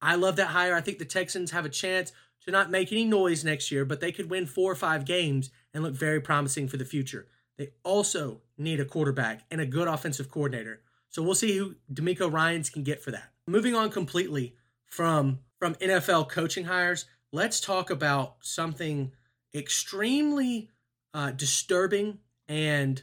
I 0.00 0.14
love 0.14 0.36
that 0.36 0.48
hire. 0.48 0.74
I 0.74 0.80
think 0.80 0.98
the 0.98 1.04
Texans 1.04 1.50
have 1.50 1.64
a 1.64 1.70
chance 1.70 2.12
to 2.44 2.50
not 2.50 2.70
make 2.70 2.90
any 2.90 3.04
noise 3.04 3.44
next 3.44 3.70
year, 3.70 3.84
but 3.84 4.00
they 4.00 4.12
could 4.12 4.30
win 4.30 4.46
four 4.46 4.72
or 4.72 4.76
five 4.76 5.04
games 5.04 5.50
and 5.74 5.82
look 5.82 5.94
very 5.94 6.20
promising 6.20 6.68
for 6.68 6.76
the 6.76 6.84
future. 6.84 7.26
They 7.58 7.70
also 7.84 8.40
need 8.56 8.80
a 8.80 8.84
quarterback 8.84 9.42
and 9.50 9.60
a 9.60 9.66
good 9.66 9.88
offensive 9.88 10.30
coordinator. 10.30 10.80
So 11.10 11.22
we'll 11.22 11.34
see 11.34 11.56
who 11.56 11.74
DeMeco 11.92 12.32
Ryans 12.32 12.70
can 12.70 12.82
get 12.84 13.02
for 13.02 13.10
that. 13.10 13.30
Moving 13.46 13.74
on 13.74 13.90
completely 13.90 14.54
from 14.86 15.40
from 15.58 15.74
NFL 15.74 16.30
coaching 16.30 16.64
hires, 16.64 17.04
let's 17.32 17.60
talk 17.60 17.90
about 17.90 18.36
something 18.40 19.12
extremely 19.54 20.70
uh, 21.12 21.32
disturbing 21.32 22.18
and 22.48 23.02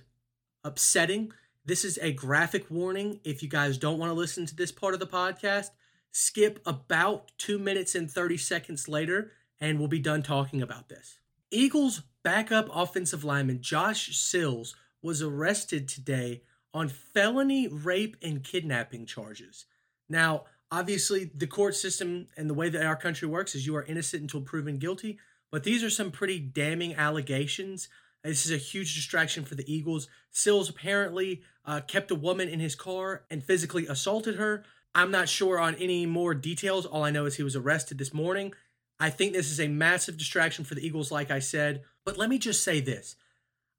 upsetting. 0.64 1.34
This 1.68 1.84
is 1.84 2.00
a 2.02 2.14
graphic 2.14 2.72
warning. 2.72 3.20
If 3.26 3.44
you 3.44 3.50
guys 3.50 3.78
don't 3.78 4.00
want 4.00 4.10
to 4.10 4.18
listen 4.18 4.46
to 4.46 4.56
this 4.56 4.72
part 4.72 4.94
of 4.94 5.02
the 5.02 5.06
podcast, 5.06 5.72
skip 6.14 6.62
about 6.66 7.30
two 7.38 7.60
minutes 7.60 7.94
and 7.94 8.10
30 8.10 8.38
seconds 8.38 8.88
later, 8.88 9.34
and 9.60 9.78
we'll 9.78 9.90
be 9.90 10.00
done 10.00 10.24
talking 10.24 10.62
about 10.62 10.88
this. 10.88 11.20
Eagles 11.52 12.04
backup 12.24 12.70
offensive 12.74 13.26
lineman 13.26 13.62
Josh 13.62 14.18
Sills 14.18 14.78
was 15.02 15.22
arrested 15.22 15.90
today 15.90 16.44
on 16.74 16.88
felony 16.88 17.68
rape 17.68 18.16
and 18.22 18.46
kidnapping 18.46 19.06
charges. 19.06 19.66
Now, 20.08 20.46
obviously, 20.72 21.30
the 21.36 21.48
court 21.48 21.76
system 21.76 22.28
and 22.38 22.50
the 22.50 22.54
way 22.54 22.70
that 22.70 22.86
our 22.86 22.96
country 22.96 23.28
works 23.28 23.56
is 23.56 23.68
you 23.68 23.76
are 23.76 23.84
innocent 23.84 24.22
until 24.22 24.40
proven 24.40 24.78
guilty, 24.78 25.20
but 25.52 25.66
these 25.66 25.84
are 25.84 25.90
some 25.90 26.12
pretty 26.12 26.40
damning 26.40 26.96
allegations. 26.96 27.90
This 28.24 28.46
is 28.46 28.52
a 28.54 28.58
huge 28.58 28.96
distraction 28.96 29.44
for 29.44 29.56
the 29.56 29.70
Eagles. 29.74 30.08
Sills 30.32 30.70
apparently 30.70 31.44
uh, 31.68 31.82
kept 31.82 32.10
a 32.10 32.16
woman 32.16 32.48
in 32.48 32.60
his 32.60 32.76
car 32.76 33.24
and 33.30 33.44
physically 33.44 33.86
assaulted 33.86 34.36
her. 34.36 34.64
I'm 34.96 35.12
not 35.12 35.30
sure 35.30 35.60
on 35.60 35.76
any 35.76 36.06
more 36.06 36.34
details. 36.34 36.86
All 36.86 37.04
I 37.04 37.12
know 37.12 37.26
is 37.26 37.36
he 37.36 37.44
was 37.44 37.56
arrested 37.56 37.98
this 37.98 38.14
morning. 38.14 38.54
I 39.00 39.10
think 39.12 39.34
this 39.34 39.52
is 39.52 39.60
a 39.60 39.68
massive 39.68 40.18
distraction 40.18 40.66
for 40.66 40.74
the 40.74 40.86
Eagles, 40.86 41.12
like 41.12 41.30
I 41.30 41.40
said. 41.40 41.84
But 42.04 42.18
let 42.18 42.30
me 42.30 42.40
just 42.40 42.64
say 42.64 42.80
this 42.80 43.16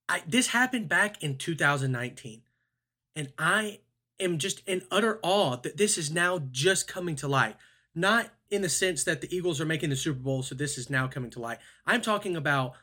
I, 0.08 0.22
this 0.26 0.48
happened 0.48 0.88
back 0.88 1.22
in 1.22 1.38
2019. 1.38 2.42
And 3.16 3.32
I 3.38 3.80
am 4.20 4.38
just 4.38 4.62
in 4.66 4.82
utter 4.90 5.18
awe 5.22 5.56
that 5.56 5.76
this 5.76 5.98
is 5.98 6.10
now 6.10 6.40
just 6.52 6.86
coming 6.86 7.16
to 7.16 7.26
light. 7.26 7.56
Not 7.94 8.30
in 8.50 8.62
the 8.62 8.68
sense 8.68 9.02
that 9.04 9.20
the 9.20 9.34
Eagles 9.34 9.60
are 9.60 9.66
making 9.66 9.90
the 9.90 9.96
Super 9.96 10.20
Bowl, 10.20 10.42
so 10.42 10.54
this 10.54 10.78
is 10.78 10.88
now 10.88 11.08
coming 11.08 11.30
to 11.30 11.40
light. 11.40 11.58
I'm 11.86 12.00
talking 12.00 12.36
about 12.36 12.74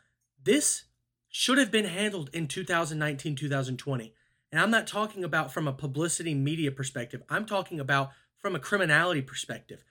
this 0.44 0.84
should 1.30 1.58
have 1.58 1.72
been 1.72 1.86
handled 1.86 2.30
in 2.34 2.48
2019, 2.48 3.36
2020. 3.36 4.14
And 4.52 4.62
I'm 4.62 4.72
not 4.72 4.88
talking 4.88 5.24
about 5.24 5.54
from 5.54 5.68
a 5.68 5.74
publicity 5.74 6.34
media 6.34 6.72
perspective, 6.72 7.24
I'm 7.30 7.46
talking 7.46 7.80
about 7.80 8.12
from 8.38 8.56
a 8.56 8.60
criminality 8.60 9.22
perspective. 9.22 9.84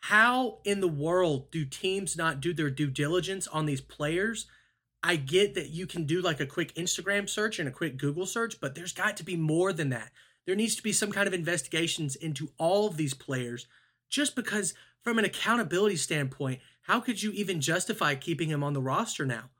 How 0.00 0.58
in 0.64 0.80
the 0.80 0.88
world 0.88 1.50
do 1.50 1.64
teams 1.64 2.16
not 2.16 2.40
do 2.40 2.52
their 2.52 2.68
due 2.68 2.90
diligence 2.90 3.48
on 3.48 3.64
these 3.64 3.80
players? 3.80 4.46
I 5.02 5.16
get 5.16 5.54
that 5.54 5.70
you 5.70 5.86
can 5.86 6.04
do 6.04 6.20
like 6.20 6.40
a 6.40 6.46
quick 6.46 6.74
Instagram 6.74 7.28
search 7.28 7.58
and 7.58 7.68
a 7.68 7.72
quick 7.72 7.96
Google 7.96 8.26
search, 8.26 8.60
but 8.60 8.74
there's 8.74 8.92
got 8.92 9.16
to 9.16 9.24
be 9.24 9.36
more 9.36 9.72
than 9.72 9.88
that. 9.90 10.12
There 10.46 10.54
needs 10.54 10.76
to 10.76 10.82
be 10.82 10.92
some 10.92 11.10
kind 11.10 11.26
of 11.26 11.32
investigations 11.32 12.16
into 12.16 12.50
all 12.58 12.86
of 12.86 12.96
these 12.96 13.14
players 13.14 13.66
just 14.10 14.36
because, 14.36 14.74
from 15.02 15.18
an 15.18 15.24
accountability 15.24 15.96
standpoint, 15.96 16.60
how 16.82 17.00
could 17.00 17.22
you 17.22 17.32
even 17.32 17.60
justify 17.60 18.14
keeping 18.14 18.50
him 18.50 18.62
on 18.62 18.74
the 18.74 18.82
roster 18.82 19.24
now? 19.24 19.50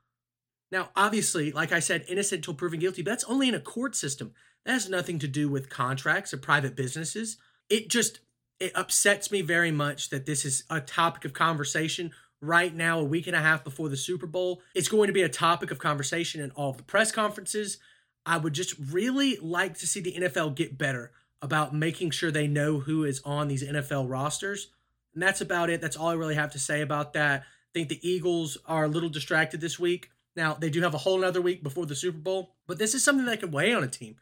Now, 0.73 0.90
obviously, 0.97 1.52
like 1.52 1.73
I 1.73 1.80
said, 1.80 2.04
innocent 2.09 2.40
until 2.40 2.54
proven 2.54 2.80
guilty, 2.80 3.02
but 3.02 3.11
that's 3.11 3.25
only 3.25 3.49
in 3.49 3.54
a 3.54 3.61
court 3.61 3.94
system. 3.94 4.33
That 4.64 4.73
has 4.73 4.88
nothing 4.88 5.18
to 5.21 5.28
do 5.28 5.49
with 5.49 5.68
contracts 5.68 6.33
or 6.33 6.38
private 6.38 6.75
businesses. 6.75 7.37
It 7.68 7.88
just 7.88 8.21
it 8.61 8.73
upsets 8.75 9.30
me 9.30 9.42
very 9.42 9.71
much 9.71 10.11
that 10.11 10.26
this 10.26 10.44
is 10.44 10.64
a 10.71 10.80
topic 10.80 11.25
of 11.25 11.33
conversation 11.33 12.12
right 12.40 12.75
now, 12.75 13.00
a 13.00 13.04
week 13.04 13.26
and 13.26 13.37
a 13.37 13.40
half 13.40 13.64
before 13.64 13.88
the 13.88 13.97
Super 13.97 14.26
Bowl. 14.26 14.62
It's 14.75 14.88
going 14.88 15.09
to 15.09 15.12
be 15.12 15.23
a 15.23 15.28
topic 15.28 15.71
of 15.71 15.78
conversation 15.78 16.40
in 16.40 16.50
all 16.52 16.71
of 16.71 16.76
the 16.76 16.83
press 16.83 17.11
conferences. 17.11 17.78
I 18.26 18.38
would 18.38 18.52
just 18.52 18.75
really 18.78 19.37
like 19.38 19.78
to 19.78 19.87
see 19.87 20.00
the 20.00 20.14
NFL 20.14 20.54
get 20.54 20.78
better 20.78 21.12
about 21.42 21.75
making 21.75 22.11
sure 22.11 22.30
they 22.30 22.47
know 22.47 22.80
who 22.80 23.04
is 23.04 23.21
on 23.25 23.49
these 23.49 23.62
NFL 23.62 24.09
rosters. 24.09 24.68
And 25.12 25.23
that's 25.23 25.40
about 25.40 25.68
it. 25.68 25.80
That's 25.80 25.97
all 25.97 26.09
I 26.09 26.14
really 26.14 26.35
have 26.35 26.52
to 26.52 26.59
say 26.59 26.80
about 26.80 27.12
that. 27.14 27.42
I 27.42 27.44
think 27.75 27.88
the 27.88 28.09
Eagles 28.09 28.56
are 28.66 28.85
a 28.85 28.88
little 28.88 29.11
distracted 29.11 29.61
this 29.61 29.78
week. 29.78 30.11
Now, 30.36 30.54
they 30.54 30.70
do 30.70 30.82
have 30.82 30.94
a 30.94 30.98
whole 30.98 31.18
another 31.18 31.40
week 31.40 31.62
before 31.62 31.86
the 31.86 31.94
Super 31.94 32.18
Bowl, 32.18 32.54
but 32.66 32.78
this 32.78 32.94
is 32.94 33.04
something 33.04 33.26
that 33.26 33.40
can 33.40 33.50
weigh 33.50 33.72
on 33.72 33.84
a 33.84 33.88
team 33.88 34.16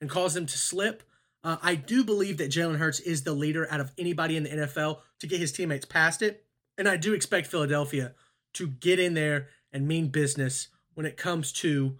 and 0.00 0.10
cause 0.10 0.34
them 0.34 0.46
to 0.46 0.58
slip. 0.58 1.02
Uh, 1.42 1.56
I 1.62 1.74
do 1.74 2.04
believe 2.04 2.38
that 2.38 2.50
Jalen 2.50 2.76
Hurts 2.76 3.00
is 3.00 3.22
the 3.22 3.32
leader 3.32 3.66
out 3.70 3.80
of 3.80 3.92
anybody 3.96 4.36
in 4.36 4.44
the 4.44 4.50
NFL 4.50 4.98
to 5.20 5.26
get 5.26 5.40
his 5.40 5.52
teammates 5.52 5.84
past 5.84 6.22
it. 6.22 6.44
And 6.76 6.88
I 6.88 6.96
do 6.96 7.14
expect 7.14 7.46
Philadelphia 7.46 8.14
to 8.54 8.66
get 8.66 8.98
in 8.98 9.14
there 9.14 9.48
and 9.72 9.88
mean 9.88 10.08
business 10.08 10.68
when 10.94 11.06
it 11.06 11.16
comes 11.16 11.52
to 11.52 11.98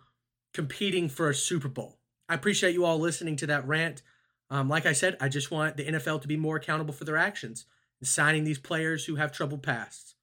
competing 0.52 1.09
for 1.09 1.28
a 1.28 1.35
Super 1.35 1.68
Bowl. 1.68 1.99
I 2.28 2.35
appreciate 2.35 2.75
you 2.75 2.85
all 2.85 2.99
listening 2.99 3.37
to 3.37 3.47
that 3.49 3.66
rant. 3.66 4.02
Um, 4.50 4.68
like 4.68 4.87
I 4.87 4.92
said, 4.92 5.16
I 5.21 5.28
just 5.28 5.50
want 5.50 5.76
the 5.76 5.85
NFL 5.85 6.23
to 6.23 6.28
be 6.28 6.37
more 6.37 6.56
accountable 6.56 6.94
for 6.94 7.04
their 7.04 7.16
actions 7.16 7.66
and 8.00 8.09
signing 8.09 8.44
these 8.44 8.59
players 8.59 9.04
who 9.04 9.16
have 9.16 9.33
troubled 9.33 9.62
pasts. 9.62 10.14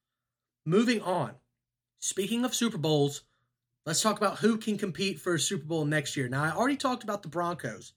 Moving 0.65 1.01
on, 1.01 1.33
speaking 1.99 2.45
of 2.45 2.55
Super 2.55 2.77
Bowls, 2.77 3.23
let's 3.85 4.01
talk 4.01 4.17
about 4.17 4.39
who 4.39 4.57
can 4.57 4.77
compete 4.77 5.19
for 5.19 5.35
a 5.35 5.39
Super 5.39 5.65
Bowl 5.65 5.85
next 5.85 6.15
year. 6.15 6.27
Now, 6.27 6.43
I 6.43 6.51
already 6.51 6.77
talked 6.77 7.03
about 7.03 7.21
the 7.23 7.29
Broncos, 7.29 7.93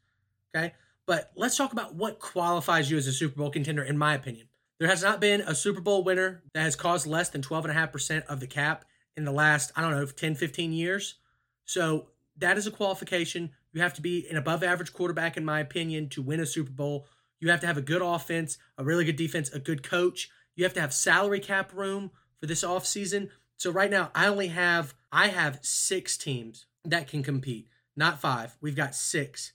okay? 0.55 0.75
But 1.07 1.31
let's 1.37 1.57
talk 1.57 1.73
about 1.73 1.95
what 1.95 2.19
qualifies 2.19 2.91
you 2.91 2.97
as 2.97 3.07
a 3.07 3.13
Super 3.13 3.37
Bowl 3.37 3.51
contender, 3.51 3.83
in 3.83 3.99
my 3.99 4.15
opinion. 4.15 4.49
There 4.79 4.89
has 4.89 5.03
not 5.03 5.21
been 5.21 5.43
a 5.43 5.55
Super 5.55 5.81
Bowl 5.81 6.03
winner 6.03 6.43
that 6.53 6.63
has 6.63 6.77
caused 6.77 7.07
less 7.07 7.29
than 7.29 7.43
12.5% 7.43 8.25
of 8.27 8.41
the 8.41 8.47
cap 8.47 8.85
in 9.17 9.25
the 9.25 9.33
last, 9.33 9.71
I 9.77 9.83
don't 9.83 9.93
know, 9.93 10.07
10, 10.07 10.35
15 10.35 10.73
years. 10.73 11.17
So 11.65 12.09
that 12.39 12.59
is 12.59 12.67
a 12.67 12.71
qualification. 12.71 13.51
You 13.73 13.83
have 13.83 13.95
to 13.95 14.03
be 14.03 14.27
an 14.29 14.37
above 14.37 14.63
average 14.65 14.93
quarterback, 14.93 15.37
in 15.37 15.45
my 15.45 15.61
opinion, 15.61 16.09
to 16.11 16.23
win 16.23 16.41
a 16.41 16.47
Super 16.47 16.73
Bowl. 16.73 17.07
You 17.41 17.51
have 17.51 17.61
to 17.61 17.67
have 17.67 17.77
a 17.77 17.83
good 17.83 18.03
offense, 18.03 18.59
a 18.79 18.85
really 18.85 19.05
good 19.05 19.17
defense, 19.17 19.51
a 19.51 19.59
good 19.59 19.83
coach. 19.83 20.31
You 20.57 20.65
have 20.65 20.75
to 20.75 20.81
have 20.81 20.95
salary 20.95 21.41
cap 21.41 21.73
room 21.75 22.11
for 22.41 22.47
this 22.47 22.65
offseason. 22.65 23.31
So 23.65 23.71
right 23.71 23.91
now, 23.91 24.11
I 24.15 24.27
only 24.27 24.49
have 24.49 24.93
I 25.11 25.29
have 25.29 25.61
six 25.63 26.19
teams 26.19 26.67
that 26.85 27.09
can 27.09 27.23
compete, 27.23 27.67
not 27.97 28.21
five. 28.21 28.59
We've 28.61 28.77
got 28.77 28.95
six. 28.95 29.55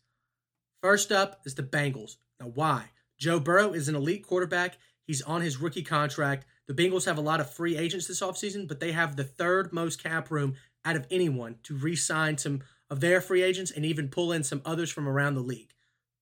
First 0.81 1.11
up 1.11 1.41
is 1.45 1.53
the 1.53 1.61
Bengals. 1.61 2.15
Now, 2.39 2.47
why? 2.47 2.85
Joe 3.19 3.39
Burrow 3.39 3.71
is 3.71 3.87
an 3.87 3.93
elite 3.93 4.25
quarterback. 4.25 4.79
He's 5.05 5.21
on 5.21 5.41
his 5.41 5.57
rookie 5.57 5.83
contract. 5.83 6.47
The 6.67 6.73
Bengals 6.73 7.05
have 7.05 7.19
a 7.19 7.21
lot 7.21 7.39
of 7.39 7.53
free 7.53 7.77
agents 7.77 8.07
this 8.07 8.21
offseason, 8.21 8.67
but 8.67 8.79
they 8.79 8.93
have 8.93 9.15
the 9.15 9.23
third 9.23 9.71
most 9.71 10.01
cap 10.01 10.31
room 10.31 10.55
out 10.83 10.95
of 10.95 11.05
anyone 11.11 11.57
to 11.61 11.75
re 11.75 11.95
sign 11.95 12.39
some 12.39 12.61
of 12.89 13.01
their 13.01 13.21
free 13.21 13.43
agents 13.43 13.69
and 13.69 13.85
even 13.85 14.09
pull 14.09 14.31
in 14.31 14.43
some 14.43 14.63
others 14.65 14.89
from 14.89 15.07
around 15.07 15.35
the 15.35 15.41
league. 15.41 15.75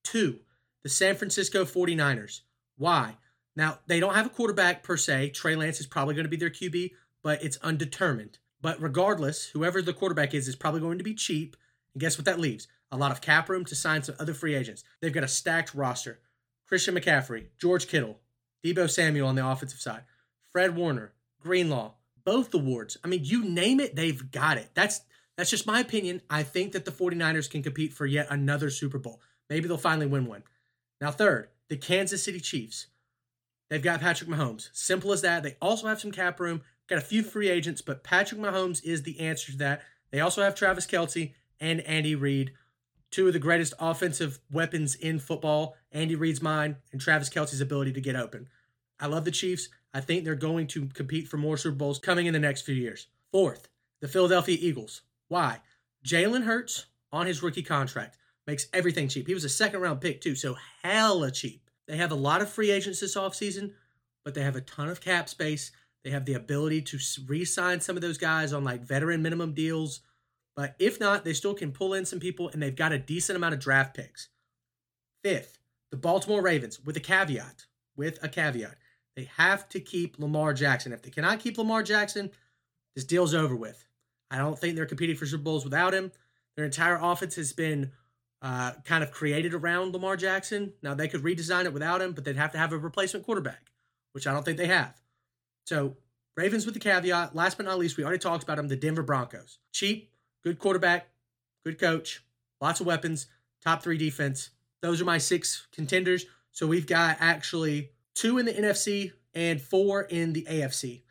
Two, 0.04 0.40
the 0.82 0.90
San 0.90 1.14
Francisco 1.16 1.64
49ers. 1.64 2.42
Why? 2.76 3.16
Now, 3.56 3.78
they 3.86 3.98
don't 3.98 4.14
have 4.14 4.26
a 4.26 4.28
quarterback 4.28 4.82
per 4.82 4.98
se. 4.98 5.30
Trey 5.30 5.56
Lance 5.56 5.80
is 5.80 5.86
probably 5.86 6.14
going 6.14 6.26
to 6.26 6.30
be 6.30 6.36
their 6.36 6.50
QB, 6.50 6.90
but 7.28 7.44
it's 7.44 7.58
undetermined. 7.58 8.38
But 8.62 8.80
regardless, 8.80 9.48
whoever 9.48 9.82
the 9.82 9.92
quarterback 9.92 10.32
is 10.32 10.48
is 10.48 10.56
probably 10.56 10.80
going 10.80 10.96
to 10.96 11.04
be 11.04 11.12
cheap. 11.12 11.58
And 11.92 12.00
guess 12.00 12.16
what 12.16 12.24
that 12.24 12.40
leaves? 12.40 12.68
A 12.90 12.96
lot 12.96 13.12
of 13.12 13.20
cap 13.20 13.50
room 13.50 13.66
to 13.66 13.74
sign 13.74 14.02
some 14.02 14.14
other 14.18 14.32
free 14.32 14.54
agents. 14.54 14.82
They've 15.02 15.12
got 15.12 15.24
a 15.24 15.28
stacked 15.28 15.74
roster. 15.74 16.20
Christian 16.66 16.94
McCaffrey, 16.94 17.48
George 17.58 17.86
Kittle, 17.86 18.18
Deebo 18.64 18.88
Samuel 18.88 19.28
on 19.28 19.34
the 19.34 19.46
offensive 19.46 19.78
side, 19.78 20.04
Fred 20.52 20.74
Warner, 20.74 21.12
Greenlaw, 21.38 21.96
both 22.24 22.50
the 22.50 22.56
wards. 22.56 22.96
I 23.04 23.08
mean, 23.08 23.24
you 23.24 23.44
name 23.44 23.78
it, 23.78 23.94
they've 23.94 24.30
got 24.30 24.56
it. 24.56 24.70
That's 24.72 25.02
that's 25.36 25.50
just 25.50 25.66
my 25.66 25.80
opinion. 25.80 26.22
I 26.30 26.44
think 26.44 26.72
that 26.72 26.86
the 26.86 26.90
49ers 26.90 27.50
can 27.50 27.62
compete 27.62 27.92
for 27.92 28.06
yet 28.06 28.28
another 28.30 28.70
Super 28.70 28.98
Bowl. 28.98 29.20
Maybe 29.50 29.68
they'll 29.68 29.76
finally 29.76 30.06
win 30.06 30.24
one. 30.24 30.44
Now, 30.98 31.10
third, 31.10 31.50
the 31.68 31.76
Kansas 31.76 32.24
City 32.24 32.40
Chiefs. 32.40 32.86
They've 33.68 33.82
got 33.82 34.00
Patrick 34.00 34.30
Mahomes. 34.30 34.70
Simple 34.72 35.12
as 35.12 35.20
that. 35.20 35.42
They 35.42 35.56
also 35.60 35.88
have 35.88 36.00
some 36.00 36.10
cap 36.10 36.40
room, 36.40 36.62
got 36.88 36.98
a 36.98 37.02
few 37.02 37.22
free 37.22 37.48
agents, 37.48 37.80
but 37.80 38.04
Patrick 38.04 38.40
Mahomes 38.40 38.84
is 38.84 39.02
the 39.02 39.20
answer 39.20 39.52
to 39.52 39.58
that. 39.58 39.82
They 40.10 40.20
also 40.20 40.42
have 40.42 40.54
Travis 40.54 40.86
Kelce 40.86 41.34
and 41.60 41.80
Andy 41.82 42.14
Reid, 42.14 42.52
two 43.10 43.26
of 43.26 43.32
the 43.32 43.38
greatest 43.38 43.74
offensive 43.78 44.38
weapons 44.50 44.94
in 44.94 45.18
football. 45.18 45.76
Andy 45.92 46.14
Reid's 46.14 46.42
mind 46.42 46.76
and 46.92 47.00
Travis 47.00 47.28
Kelce's 47.28 47.60
ability 47.60 47.92
to 47.92 48.00
get 48.00 48.16
open. 48.16 48.48
I 49.00 49.06
love 49.06 49.24
the 49.24 49.30
Chiefs. 49.30 49.68
I 49.94 50.00
think 50.00 50.24
they're 50.24 50.34
going 50.34 50.66
to 50.68 50.86
compete 50.88 51.28
for 51.28 51.36
more 51.36 51.56
Super 51.56 51.76
Bowls 51.76 51.98
coming 51.98 52.26
in 52.26 52.32
the 52.32 52.38
next 52.38 52.62
few 52.62 52.74
years. 52.74 53.06
Fourth, 53.32 53.68
the 54.00 54.08
Philadelphia 54.08 54.58
Eagles. 54.60 55.02
Why? 55.28 55.60
Jalen 56.04 56.44
Hurts 56.44 56.86
on 57.12 57.26
his 57.26 57.42
rookie 57.42 57.62
contract 57.62 58.16
makes 58.46 58.66
everything 58.72 59.08
cheap. 59.08 59.26
He 59.26 59.34
was 59.34 59.44
a 59.44 59.48
second 59.48 59.80
round 59.80 60.00
pick 60.00 60.20
too, 60.20 60.34
so 60.34 60.56
hella 60.82 61.30
cheap. 61.30 61.68
They 61.86 61.96
have 61.96 62.12
a 62.12 62.16
lot 62.16 62.42
of 62.42 62.50
free 62.50 62.70
agents 62.70 63.00
this 63.00 63.16
offseason, 63.16 63.72
but 64.24 64.34
they 64.34 64.42
have 64.42 64.56
a 64.56 64.60
ton 64.60 64.88
of 64.88 65.00
cap 65.00 65.28
space. 65.28 65.70
They 66.04 66.10
have 66.10 66.24
the 66.24 66.34
ability 66.34 66.82
to 66.82 66.98
re 67.26 67.44
sign 67.44 67.80
some 67.80 67.96
of 67.96 68.02
those 68.02 68.18
guys 68.18 68.52
on 68.52 68.64
like 68.64 68.82
veteran 68.82 69.22
minimum 69.22 69.52
deals. 69.52 70.00
But 70.56 70.74
if 70.78 70.98
not, 70.98 71.24
they 71.24 71.34
still 71.34 71.54
can 71.54 71.72
pull 71.72 71.94
in 71.94 72.04
some 72.04 72.20
people 72.20 72.48
and 72.48 72.62
they've 72.62 72.74
got 72.74 72.92
a 72.92 72.98
decent 72.98 73.36
amount 73.36 73.54
of 73.54 73.60
draft 73.60 73.94
picks. 73.94 74.28
Fifth, 75.22 75.58
The 75.90 75.96
Baltimore 75.96 76.42
Ravens, 76.42 76.80
with 76.84 76.96
a 76.96 77.00
caveat, 77.00 77.66
with 77.96 78.18
a 78.22 78.28
caveat, 78.28 78.76
they 79.16 79.28
have 79.36 79.68
to 79.70 79.80
keep 79.80 80.18
Lamar 80.18 80.52
Jackson. 80.54 80.92
If 80.92 81.02
they 81.02 81.10
cannot 81.10 81.40
keep 81.40 81.58
Lamar 81.58 81.82
Jackson, 81.82 82.30
this 82.94 83.04
deal's 83.04 83.34
over 83.34 83.54
with. 83.54 83.84
I 84.30 84.38
don't 84.38 84.58
think 84.58 84.76
they're 84.76 84.86
competing 84.86 85.16
for 85.16 85.26
Super 85.26 85.42
Bowls 85.42 85.64
without 85.64 85.94
him. 85.94 86.12
Their 86.56 86.64
entire 86.64 86.98
offense 87.00 87.36
has 87.36 87.52
been 87.52 87.92
uh, 88.42 88.72
kind 88.84 89.02
of 89.02 89.10
created 89.10 89.54
around 89.54 89.92
Lamar 89.92 90.16
Jackson. 90.16 90.72
Now 90.82 90.94
they 90.94 91.08
could 91.08 91.22
redesign 91.22 91.64
it 91.64 91.72
without 91.72 92.02
him, 92.02 92.12
but 92.12 92.24
they'd 92.24 92.36
have 92.36 92.52
to 92.52 92.58
have 92.58 92.72
a 92.72 92.78
replacement 92.78 93.24
quarterback, 93.24 93.70
which 94.12 94.26
I 94.26 94.32
don't 94.32 94.44
think 94.44 94.58
they 94.58 94.66
have. 94.66 94.94
So 95.68 95.98
Ravens 96.34 96.64
with 96.64 96.72
the 96.72 96.80
caveat. 96.80 97.36
Last 97.36 97.58
but 97.58 97.66
not 97.66 97.78
least, 97.78 97.98
we 97.98 98.04
already 98.04 98.18
talked 98.18 98.42
about 98.42 98.56
them. 98.56 98.68
The 98.68 98.76
Denver 98.76 99.02
Broncos, 99.02 99.58
cheap, 99.70 100.10
good 100.42 100.58
quarterback, 100.58 101.10
good 101.62 101.78
coach, 101.78 102.24
lots 102.58 102.80
of 102.80 102.86
weapons, 102.86 103.26
top 103.62 103.82
three 103.82 103.98
defense. 103.98 104.50
Those 104.80 105.02
are 105.02 105.04
my 105.04 105.18
six 105.18 105.66
contenders. 105.72 106.24
So 106.52 106.66
we've 106.66 106.86
got 106.86 107.18
actually 107.20 107.90
two 108.14 108.38
in 108.38 108.46
the 108.46 108.52
NFC 108.54 109.12
and 109.34 109.60
four 109.60 110.02
in 110.02 110.32
the 110.32 110.44
AFC. 110.44 111.02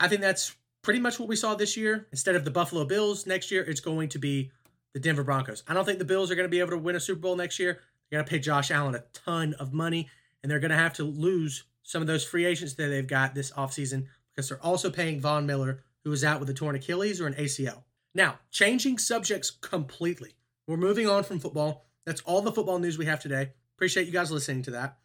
I 0.00 0.08
think 0.08 0.22
that's 0.22 0.56
pretty 0.82 0.98
much 0.98 1.20
what 1.20 1.28
we 1.28 1.36
saw 1.36 1.54
this 1.54 1.76
year. 1.76 2.08
Instead 2.10 2.34
of 2.34 2.44
the 2.44 2.50
Buffalo 2.50 2.84
Bills 2.84 3.26
next 3.26 3.52
year, 3.52 3.62
it's 3.62 3.80
going 3.80 4.08
to 4.08 4.18
be 4.18 4.50
the 4.92 4.98
Denver 4.98 5.22
Broncos. 5.22 5.62
I 5.68 5.74
don't 5.74 5.84
think 5.84 6.00
the 6.00 6.04
Bills 6.04 6.32
are 6.32 6.34
going 6.34 6.48
to 6.48 6.50
be 6.50 6.58
able 6.58 6.70
to 6.70 6.78
win 6.78 6.96
a 6.96 7.00
Super 7.00 7.20
Bowl 7.20 7.36
next 7.36 7.60
year. 7.60 7.78
They're 8.10 8.18
going 8.18 8.26
to 8.26 8.30
pay 8.30 8.40
Josh 8.40 8.72
Allen 8.72 8.96
a 8.96 9.04
ton 9.12 9.54
of 9.60 9.72
money, 9.72 10.08
and 10.42 10.50
they're 10.50 10.58
going 10.58 10.72
to 10.72 10.76
have 10.76 10.94
to 10.94 11.04
lose 11.04 11.62
some 11.82 12.02
of 12.02 12.08
those 12.08 12.24
free 12.24 12.44
agents 12.44 12.74
that 12.74 12.88
they've 12.88 13.06
got 13.06 13.34
this 13.34 13.50
offseason 13.52 14.06
because 14.30 14.48
they're 14.48 14.64
also 14.64 14.90
paying 14.90 15.20
Von 15.20 15.46
Miller, 15.46 15.82
who 16.04 16.12
is 16.12 16.24
out 16.24 16.40
with 16.40 16.50
a 16.50 16.54
torn 16.54 16.76
Achilles 16.76 17.20
or 17.20 17.26
an 17.26 17.34
ACL. 17.34 17.82
Now, 18.14 18.38
changing 18.50 18.98
subjects 18.98 19.50
completely. 19.50 20.34
We're 20.66 20.76
moving 20.76 21.08
on 21.08 21.24
from 21.24 21.40
football. 21.40 21.86
That's 22.06 22.20
all 22.22 22.42
the 22.42 22.52
football 22.52 22.78
news 22.78 22.98
we 22.98 23.06
have 23.06 23.20
today. 23.20 23.52
Appreciate 23.76 24.06
you 24.06 24.12
guys 24.12 24.30
listening 24.30 24.62
to 24.64 24.72
that. 24.72 24.98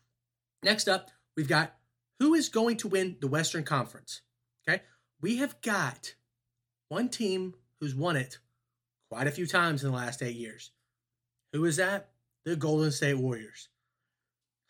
Next 0.63 0.88
up, 0.88 1.12
we've 1.36 1.48
got 1.48 1.75
who 2.20 2.34
is 2.34 2.50
going 2.50 2.77
to 2.77 2.88
win 2.88 3.17
the 3.20 3.27
Western 3.27 3.63
Conference. 3.63 4.22
Okay. 4.67 4.82
We 5.22 5.38
have 5.38 5.60
got 5.62 6.15
one 6.89 7.10
team 7.10 7.55
who's 7.79 7.96
won 7.96 8.15
it 8.15 8.39
quite 9.10 9.27
a 9.27 9.32
few 9.32 9.48
times 9.48 9.84
in 9.84 9.91
the 9.91 9.96
last 9.96 10.22
eight 10.22 10.36
years. 10.36 10.72
Who 11.53 11.65
is 11.65 11.77
that? 11.77 12.10
The 12.46 12.55
Golden 12.55 12.91
State 12.91 13.17
Warriors. 13.17 13.70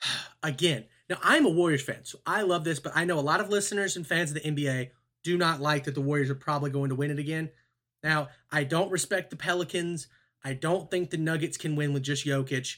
Again, 0.43 0.85
now 1.09 1.17
I'm 1.23 1.45
a 1.45 1.49
Warriors 1.49 1.83
fan, 1.83 2.03
so 2.03 2.19
I 2.25 2.41
love 2.41 2.63
this, 2.63 2.79
but 2.79 2.93
I 2.95 3.05
know 3.05 3.19
a 3.19 3.21
lot 3.21 3.39
of 3.39 3.49
listeners 3.49 3.95
and 3.95 4.05
fans 4.05 4.31
of 4.31 4.41
the 4.41 4.51
NBA 4.51 4.89
do 5.23 5.37
not 5.37 5.61
like 5.61 5.83
that 5.83 5.95
the 5.95 6.01
Warriors 6.01 6.29
are 6.29 6.35
probably 6.35 6.71
going 6.71 6.89
to 6.89 6.95
win 6.95 7.11
it 7.11 7.19
again. 7.19 7.49
Now, 8.03 8.29
I 8.51 8.63
don't 8.63 8.91
respect 8.91 9.29
the 9.29 9.35
Pelicans. 9.35 10.07
I 10.43 10.53
don't 10.53 10.89
think 10.89 11.09
the 11.09 11.17
Nuggets 11.17 11.57
can 11.57 11.75
win 11.75 11.93
with 11.93 12.03
just 12.03 12.25
Jokic. 12.25 12.77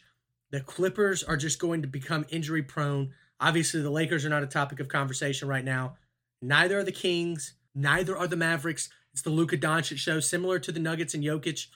The 0.51 0.61
Clippers 0.61 1.23
are 1.23 1.35
just 1.35 1.59
going 1.59 1.81
to 1.81 1.87
become 1.87 2.25
injury 2.29 2.63
prone. 2.63 3.11
Obviously, 3.39 3.81
the 3.81 3.89
Lakers 3.89 4.25
are 4.25 4.29
not 4.29 4.43
a 4.43 4.47
topic 4.47 4.79
of 4.79 4.87
conversation 4.87 5.47
right 5.47 5.65
now. 5.65 5.97
Neither 6.41 6.79
are 6.79 6.83
the 6.83 6.91
Kings. 6.91 7.55
Neither 7.75 8.17
are 8.17 8.27
the 8.27 8.35
Mavericks. 8.35 8.89
It's 9.13 9.21
the 9.21 9.29
Luka 9.29 9.57
Doncic 9.57 9.97
show, 9.97 10.19
similar 10.19 10.59
to 10.59 10.71
the 10.71 10.79
Nuggets 10.79 11.13
and 11.13 11.23
Jokic. 11.23 11.67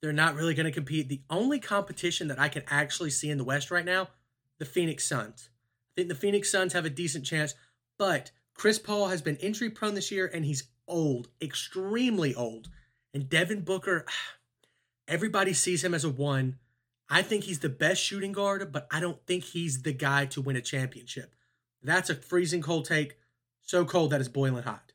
They're 0.00 0.12
not 0.12 0.34
really 0.34 0.54
going 0.54 0.66
to 0.66 0.72
compete. 0.72 1.08
The 1.08 1.22
only 1.28 1.58
competition 1.58 2.28
that 2.28 2.38
I 2.38 2.48
can 2.48 2.62
actually 2.68 3.10
see 3.10 3.30
in 3.30 3.38
the 3.38 3.44
West 3.44 3.70
right 3.70 3.84
now, 3.84 4.08
the 4.58 4.64
Phoenix 4.64 5.04
Suns. 5.04 5.49
I 5.90 6.00
think 6.00 6.08
the 6.08 6.14
Phoenix 6.14 6.50
Suns 6.50 6.72
have 6.72 6.84
a 6.84 6.90
decent 6.90 7.24
chance, 7.24 7.54
but 7.98 8.30
Chris 8.54 8.78
Paul 8.78 9.08
has 9.08 9.22
been 9.22 9.36
injury 9.36 9.70
prone 9.70 9.94
this 9.94 10.10
year 10.10 10.30
and 10.32 10.44
he's 10.44 10.64
old, 10.86 11.28
extremely 11.40 12.34
old. 12.34 12.68
And 13.14 13.28
Devin 13.28 13.62
Booker, 13.62 14.04
everybody 15.08 15.52
sees 15.52 15.82
him 15.82 15.94
as 15.94 16.04
a 16.04 16.10
one. 16.10 16.58
I 17.08 17.22
think 17.22 17.44
he's 17.44 17.58
the 17.58 17.68
best 17.68 18.00
shooting 18.00 18.32
guard, 18.32 18.70
but 18.70 18.86
I 18.90 19.00
don't 19.00 19.24
think 19.26 19.42
he's 19.42 19.82
the 19.82 19.92
guy 19.92 20.26
to 20.26 20.40
win 20.40 20.56
a 20.56 20.60
championship. 20.60 21.34
That's 21.82 22.10
a 22.10 22.14
freezing 22.14 22.62
cold 22.62 22.84
take, 22.84 23.16
so 23.62 23.84
cold 23.84 24.12
that 24.12 24.20
it's 24.20 24.28
boiling 24.28 24.62
hot. 24.62 24.92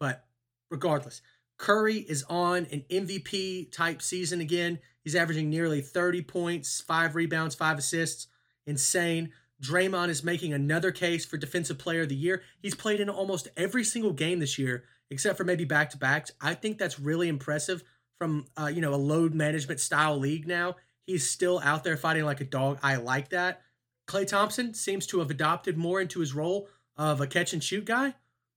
But 0.00 0.24
regardless, 0.70 1.20
Curry 1.58 1.98
is 1.98 2.24
on 2.30 2.66
an 2.72 2.84
MVP 2.90 3.72
type 3.72 4.00
season 4.00 4.40
again. 4.40 4.78
He's 5.02 5.14
averaging 5.14 5.50
nearly 5.50 5.82
30 5.82 6.22
points, 6.22 6.80
five 6.80 7.14
rebounds, 7.14 7.54
five 7.54 7.78
assists. 7.78 8.28
Insane. 8.66 9.32
Draymond 9.62 10.08
is 10.08 10.24
making 10.24 10.52
another 10.52 10.90
case 10.90 11.24
for 11.24 11.36
Defensive 11.36 11.78
Player 11.78 12.02
of 12.02 12.08
the 12.08 12.14
Year. 12.14 12.42
He's 12.60 12.74
played 12.74 13.00
in 13.00 13.08
almost 13.08 13.48
every 13.56 13.84
single 13.84 14.12
game 14.12 14.40
this 14.40 14.58
year, 14.58 14.84
except 15.10 15.36
for 15.36 15.44
maybe 15.44 15.64
back 15.64 15.90
to 15.90 15.96
backs. 15.96 16.32
I 16.40 16.54
think 16.54 16.78
that's 16.78 16.98
really 16.98 17.28
impressive 17.28 17.82
from 18.18 18.46
uh, 18.56 18.66
you 18.66 18.80
know 18.80 18.94
a 18.94 18.96
load 18.96 19.34
management 19.34 19.80
style 19.80 20.18
league. 20.18 20.46
Now 20.46 20.76
he's 21.06 21.28
still 21.28 21.60
out 21.60 21.84
there 21.84 21.96
fighting 21.96 22.24
like 22.24 22.40
a 22.40 22.44
dog. 22.44 22.78
I 22.82 22.96
like 22.96 23.30
that. 23.30 23.62
Klay 24.06 24.26
Thompson 24.26 24.74
seems 24.74 25.06
to 25.08 25.20
have 25.20 25.30
adopted 25.30 25.78
more 25.78 26.00
into 26.00 26.20
his 26.20 26.34
role 26.34 26.68
of 26.96 27.20
a 27.20 27.26
catch 27.26 27.52
and 27.52 27.62
shoot 27.62 27.84
guy. 27.84 28.14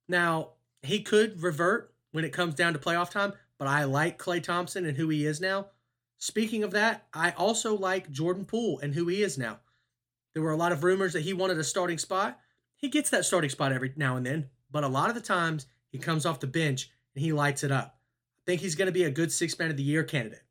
Now 0.09 0.51
he 0.81 1.01
could 1.01 1.41
revert 1.41 1.93
when 2.11 2.25
it 2.25 2.33
comes 2.33 2.55
down 2.55 2.73
to 2.73 2.79
playoff 2.79 3.09
time, 3.09 3.33
but 3.57 3.67
I 3.67 3.85
like 3.85 4.19
Klay 4.19 4.41
Thompson 4.41 4.85
and 4.85 4.97
who 4.97 5.09
he 5.09 5.25
is 5.25 5.39
now. 5.39 5.67
Speaking 6.17 6.63
of 6.63 6.71
that, 6.71 7.07
I 7.13 7.31
also 7.31 7.77
like 7.77 8.11
Jordan 8.11 8.45
Poole 8.45 8.79
and 8.79 8.93
who 8.93 9.07
he 9.07 9.21
is 9.21 9.37
now. 9.37 9.59
There 10.37 10.43
were 10.43 10.51
a 10.51 10.55
lot 10.55 10.71
of 10.71 10.83
rumors 10.83 11.13
that 11.13 11.23
he 11.23 11.33
wanted 11.33 11.57
a 11.57 11.63
starting 11.63 11.97
spot. 11.97 12.39
He 12.75 12.89
gets 12.89 13.09
that 13.09 13.25
starting 13.25 13.49
spot 13.49 13.71
every 13.71 13.91
now 13.95 14.17
and 14.17 14.23
then, 14.23 14.51
but 14.69 14.83
a 14.83 14.87
lot 14.87 15.09
of 15.09 15.15
the 15.15 15.19
times 15.19 15.65
he 15.91 15.97
comes 15.97 16.27
off 16.27 16.39
the 16.39 16.45
bench 16.45 16.91
and 17.15 17.23
he 17.23 17.33
lights 17.33 17.63
it 17.63 17.71
up. 17.71 17.97
I 18.37 18.41
think 18.45 18.61
he's 18.61 18.75
going 18.75 18.85
to 18.85 18.91
be 18.91 19.03
a 19.03 19.09
good 19.09 19.31
six 19.31 19.57
man 19.57 19.71
of 19.71 19.77
the 19.77 19.81
year 19.83 20.03
candidate. 20.03 20.43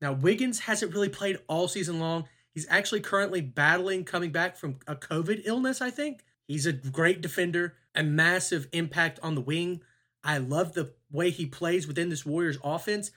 Now, 0.00 0.12
Wiggins 0.12 0.58
hasn't 0.58 0.92
really 0.92 1.08
played 1.08 1.38
all 1.46 1.68
season 1.68 2.00
long. 2.00 2.24
He's 2.52 2.66
actually 2.68 2.98
currently 2.98 3.40
battling 3.40 4.02
coming 4.02 4.32
back 4.32 4.56
from 4.56 4.80
a 4.88 4.96
COVID 4.96 5.42
illness, 5.44 5.80
I 5.80 5.90
think. 5.90 6.24
He's 6.48 6.66
a 6.66 6.72
great 6.72 7.20
defender, 7.20 7.76
a 7.94 8.02
massive 8.02 8.66
impact 8.72 9.20
on 9.22 9.36
the 9.36 9.40
wing. 9.40 9.82
I 10.24 10.38
love 10.38 10.72
the 10.72 10.94
way 11.12 11.30
he 11.30 11.46
plays 11.46 11.86
within 11.86 12.08
this 12.08 12.26
Warriors 12.26 12.58
offense. 12.64 13.12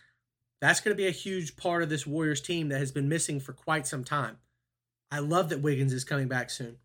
That's 0.62 0.82
going 0.82 0.96
to 0.96 1.02
be 1.02 1.08
a 1.08 1.12
huge 1.12 1.58
part 1.58 1.82
of 1.82 1.90
this 1.90 2.06
Warriors 2.06 2.42
team 2.42 2.70
that 2.70 2.78
has 2.78 2.92
been 2.92 3.10
missing 3.10 3.40
for 3.40 3.54
quite 3.54 3.88
some 3.88 4.04
time. 4.04 4.38
I 5.12 5.20
love 5.20 5.50
that 5.50 5.62
Wiggins 5.62 5.94
is 5.94 6.04
coming 6.04 6.28
back 6.28 6.50
soon. 6.50 6.78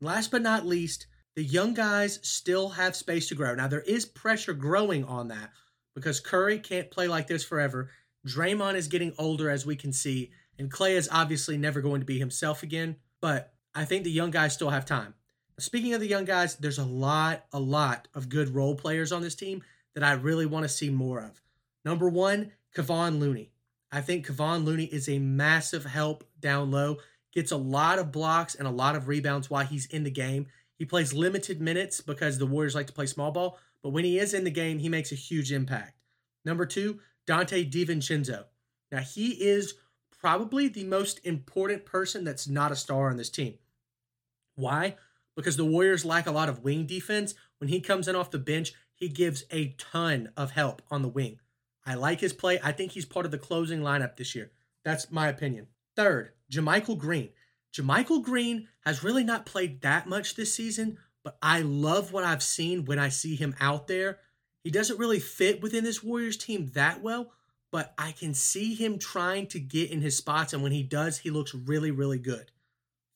Last 0.00 0.30
but 0.30 0.42
not 0.42 0.66
least, 0.66 1.06
the 1.34 1.44
young 1.44 1.74
guys 1.74 2.18
still 2.22 2.70
have 2.70 2.96
space 2.96 3.28
to 3.28 3.34
grow. 3.34 3.54
Now, 3.54 3.68
there 3.68 3.80
is 3.80 4.06
pressure 4.06 4.54
growing 4.54 5.04
on 5.04 5.28
that 5.28 5.50
because 5.94 6.20
Curry 6.20 6.58
can't 6.58 6.90
play 6.90 7.08
like 7.08 7.26
this 7.26 7.44
forever. 7.44 7.90
Draymond 8.26 8.74
is 8.74 8.88
getting 8.88 9.14
older, 9.18 9.50
as 9.50 9.66
we 9.66 9.76
can 9.76 9.92
see, 9.92 10.30
and 10.58 10.70
Klay 10.70 10.92
is 10.92 11.08
obviously 11.12 11.56
never 11.56 11.80
going 11.80 12.00
to 12.00 12.06
be 12.06 12.18
himself 12.18 12.62
again. 12.62 12.96
But 13.20 13.52
I 13.74 13.84
think 13.84 14.04
the 14.04 14.10
young 14.10 14.30
guys 14.30 14.54
still 14.54 14.70
have 14.70 14.86
time. 14.86 15.14
Speaking 15.58 15.94
of 15.94 16.00
the 16.00 16.06
young 16.06 16.26
guys, 16.26 16.56
there's 16.56 16.78
a 16.78 16.84
lot, 16.84 17.46
a 17.52 17.60
lot 17.60 18.08
of 18.14 18.28
good 18.28 18.54
role 18.54 18.74
players 18.74 19.12
on 19.12 19.22
this 19.22 19.34
team 19.34 19.62
that 19.94 20.04
I 20.04 20.12
really 20.12 20.44
want 20.44 20.64
to 20.64 20.68
see 20.68 20.90
more 20.90 21.20
of. 21.20 21.40
Number 21.84 22.08
one, 22.08 22.52
Kevon 22.76 23.18
Looney. 23.18 23.52
I 23.90 24.02
think 24.02 24.26
Kevon 24.26 24.64
Looney 24.64 24.84
is 24.84 25.08
a 25.08 25.18
massive 25.18 25.86
help 25.86 26.24
down 26.38 26.70
low, 26.70 26.98
gets 27.36 27.52
a 27.52 27.56
lot 27.56 28.00
of 28.00 28.10
blocks 28.10 28.56
and 28.56 28.66
a 28.66 28.72
lot 28.72 28.96
of 28.96 29.06
rebounds 29.06 29.48
while 29.48 29.64
he's 29.64 29.86
in 29.86 30.02
the 30.02 30.10
game. 30.10 30.46
He 30.76 30.84
plays 30.84 31.14
limited 31.14 31.60
minutes 31.60 32.00
because 32.00 32.38
the 32.38 32.46
Warriors 32.46 32.74
like 32.74 32.88
to 32.88 32.92
play 32.92 33.06
small 33.06 33.30
ball, 33.30 33.58
but 33.82 33.90
when 33.90 34.04
he 34.04 34.18
is 34.18 34.34
in 34.34 34.42
the 34.42 34.50
game, 34.50 34.78
he 34.80 34.88
makes 34.88 35.12
a 35.12 35.16
huge 35.16 35.52
impact. 35.52 35.94
Number 36.44 36.66
two, 36.66 36.98
Donte 37.28 37.70
DiVincenzo. 37.70 38.46
Now, 38.90 39.00
he 39.00 39.30
is 39.32 39.74
probably 40.20 40.66
the 40.66 40.84
most 40.84 41.20
important 41.24 41.84
person 41.84 42.24
that's 42.24 42.48
not 42.48 42.72
a 42.72 42.76
star 42.76 43.08
on 43.08 43.16
this 43.16 43.30
team. 43.30 43.54
Why? 44.56 44.96
because 45.36 45.56
the 45.56 45.64
Warriors 45.64 46.04
lack 46.04 46.26
a 46.26 46.32
lot 46.32 46.48
of 46.48 46.64
wing 46.64 46.86
defense. 46.86 47.34
When 47.58 47.68
he 47.68 47.80
comes 47.80 48.08
in 48.08 48.16
off 48.16 48.30
the 48.30 48.38
bench, 48.38 48.72
he 48.94 49.08
gives 49.08 49.44
a 49.52 49.74
ton 49.78 50.30
of 50.36 50.52
help 50.52 50.82
on 50.90 51.02
the 51.02 51.08
wing. 51.08 51.38
I 51.84 51.94
like 51.94 52.20
his 52.20 52.32
play. 52.32 52.58
I 52.64 52.72
think 52.72 52.92
he's 52.92 53.04
part 53.04 53.26
of 53.26 53.30
the 53.30 53.38
closing 53.38 53.80
lineup 53.80 54.16
this 54.16 54.34
year. 54.34 54.50
That's 54.84 55.12
my 55.12 55.28
opinion. 55.28 55.68
Third, 55.94 56.32
JaMychal 56.52 56.98
Green. 56.98 57.30
JaMychal 57.74 58.22
Green 58.22 58.68
has 58.84 59.04
really 59.04 59.24
not 59.24 59.46
played 59.46 59.82
that 59.82 60.08
much 60.08 60.34
this 60.34 60.54
season, 60.54 60.98
but 61.24 61.36
I 61.42 61.60
love 61.60 62.12
what 62.12 62.24
I've 62.24 62.42
seen 62.42 62.84
when 62.84 62.98
I 62.98 63.08
see 63.08 63.36
him 63.36 63.54
out 63.60 63.86
there. 63.86 64.20
He 64.64 64.70
doesn't 64.70 64.98
really 64.98 65.20
fit 65.20 65.62
within 65.62 65.84
this 65.84 66.02
Warriors 66.02 66.36
team 66.36 66.70
that 66.74 67.02
well, 67.02 67.32
but 67.70 67.94
I 67.98 68.12
can 68.12 68.32
see 68.32 68.74
him 68.74 68.98
trying 68.98 69.46
to 69.48 69.60
get 69.60 69.90
in 69.90 70.00
his 70.00 70.16
spots, 70.16 70.52
and 70.52 70.62
when 70.62 70.72
he 70.72 70.82
does, 70.82 71.18
he 71.18 71.30
looks 71.30 71.54
really, 71.54 71.90
really 71.90 72.18
good. 72.18 72.50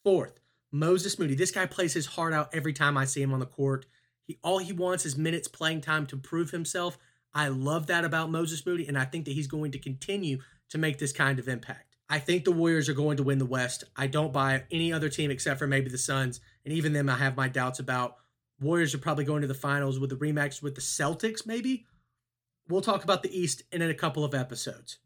Fourth, 0.04 0.40
Moses 0.72 1.18
Moody. 1.18 1.34
This 1.34 1.50
guy 1.50 1.66
plays 1.66 1.94
his 1.94 2.06
heart 2.06 2.32
out 2.32 2.54
every 2.54 2.72
time 2.72 2.96
I 2.96 3.04
see 3.04 3.22
him 3.22 3.32
on 3.32 3.40
the 3.40 3.46
court. 3.46 3.86
He 4.24 4.38
all 4.42 4.58
he 4.58 4.72
wants 4.72 5.06
is 5.06 5.16
minutes 5.16 5.48
playing 5.48 5.80
time 5.80 6.06
to 6.06 6.16
prove 6.16 6.50
himself. 6.50 6.98
I 7.32 7.48
love 7.48 7.86
that 7.86 8.04
about 8.04 8.30
Moses 8.30 8.64
Moody, 8.66 8.86
and 8.86 8.98
I 8.98 9.04
think 9.04 9.24
that 9.24 9.32
he's 9.32 9.46
going 9.46 9.72
to 9.72 9.78
continue 9.78 10.38
to 10.68 10.78
make 10.78 10.98
this 10.98 11.12
kind 11.12 11.38
of 11.38 11.48
impact. 11.48 11.89
I 12.12 12.18
think 12.18 12.44
the 12.44 12.50
Warriors 12.50 12.88
are 12.88 12.94
going 12.94 13.18
to 13.18 13.22
win 13.22 13.38
the 13.38 13.46
West. 13.46 13.84
I 13.96 14.08
don't 14.08 14.32
buy 14.32 14.64
any 14.72 14.92
other 14.92 15.08
team 15.08 15.30
except 15.30 15.60
for 15.60 15.68
maybe 15.68 15.88
the 15.88 15.96
Suns, 15.96 16.40
and 16.64 16.74
even 16.74 16.92
them 16.92 17.08
I 17.08 17.14
have 17.14 17.36
my 17.36 17.46
doubts 17.48 17.78
about. 17.78 18.16
Warriors 18.60 18.94
are 18.94 18.98
probably 18.98 19.24
going 19.24 19.42
to 19.42 19.46
the 19.46 19.54
finals 19.54 20.00
with 20.00 20.10
the 20.10 20.16
rematch 20.16 20.60
with 20.60 20.74
the 20.74 20.80
Celtics, 20.80 21.46
maybe. 21.46 21.86
We'll 22.68 22.80
talk 22.80 23.04
about 23.04 23.22
the 23.22 23.40
East 23.40 23.62
in 23.70 23.80
a 23.80 23.94
couple 23.94 24.24
of 24.24 24.34
episodes. 24.34 24.98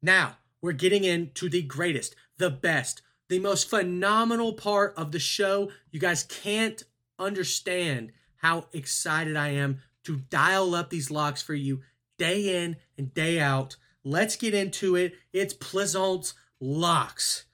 Now, 0.00 0.38
we're 0.62 0.72
getting 0.72 1.02
into 1.02 1.48
the 1.48 1.62
greatest, 1.62 2.14
the 2.38 2.50
best, 2.50 3.02
the 3.28 3.40
most 3.40 3.68
phenomenal 3.68 4.52
part 4.52 4.94
of 4.96 5.10
the 5.10 5.18
show. 5.18 5.72
You 5.90 5.98
guys 5.98 6.22
can't 6.22 6.84
understand 7.18 8.12
how 8.36 8.68
excited 8.72 9.36
I 9.36 9.48
am 9.48 9.80
to 10.04 10.18
dial 10.30 10.74
up 10.76 10.90
these 10.90 11.10
locks 11.10 11.42
for 11.42 11.54
you 11.54 11.80
day 12.16 12.64
in 12.64 12.76
and 12.96 13.12
day 13.12 13.40
out. 13.40 13.76
Let's 14.04 14.36
get 14.36 14.52
into 14.52 14.96
it. 14.96 15.14
It's 15.32 15.54
Plizont's 15.54 16.34
locks. 16.60 17.46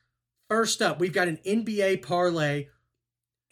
First 0.49 0.83
up, 0.83 0.99
we've 0.99 1.13
got 1.13 1.29
an 1.29 1.39
NBA 1.47 2.03
parlay. 2.03 2.67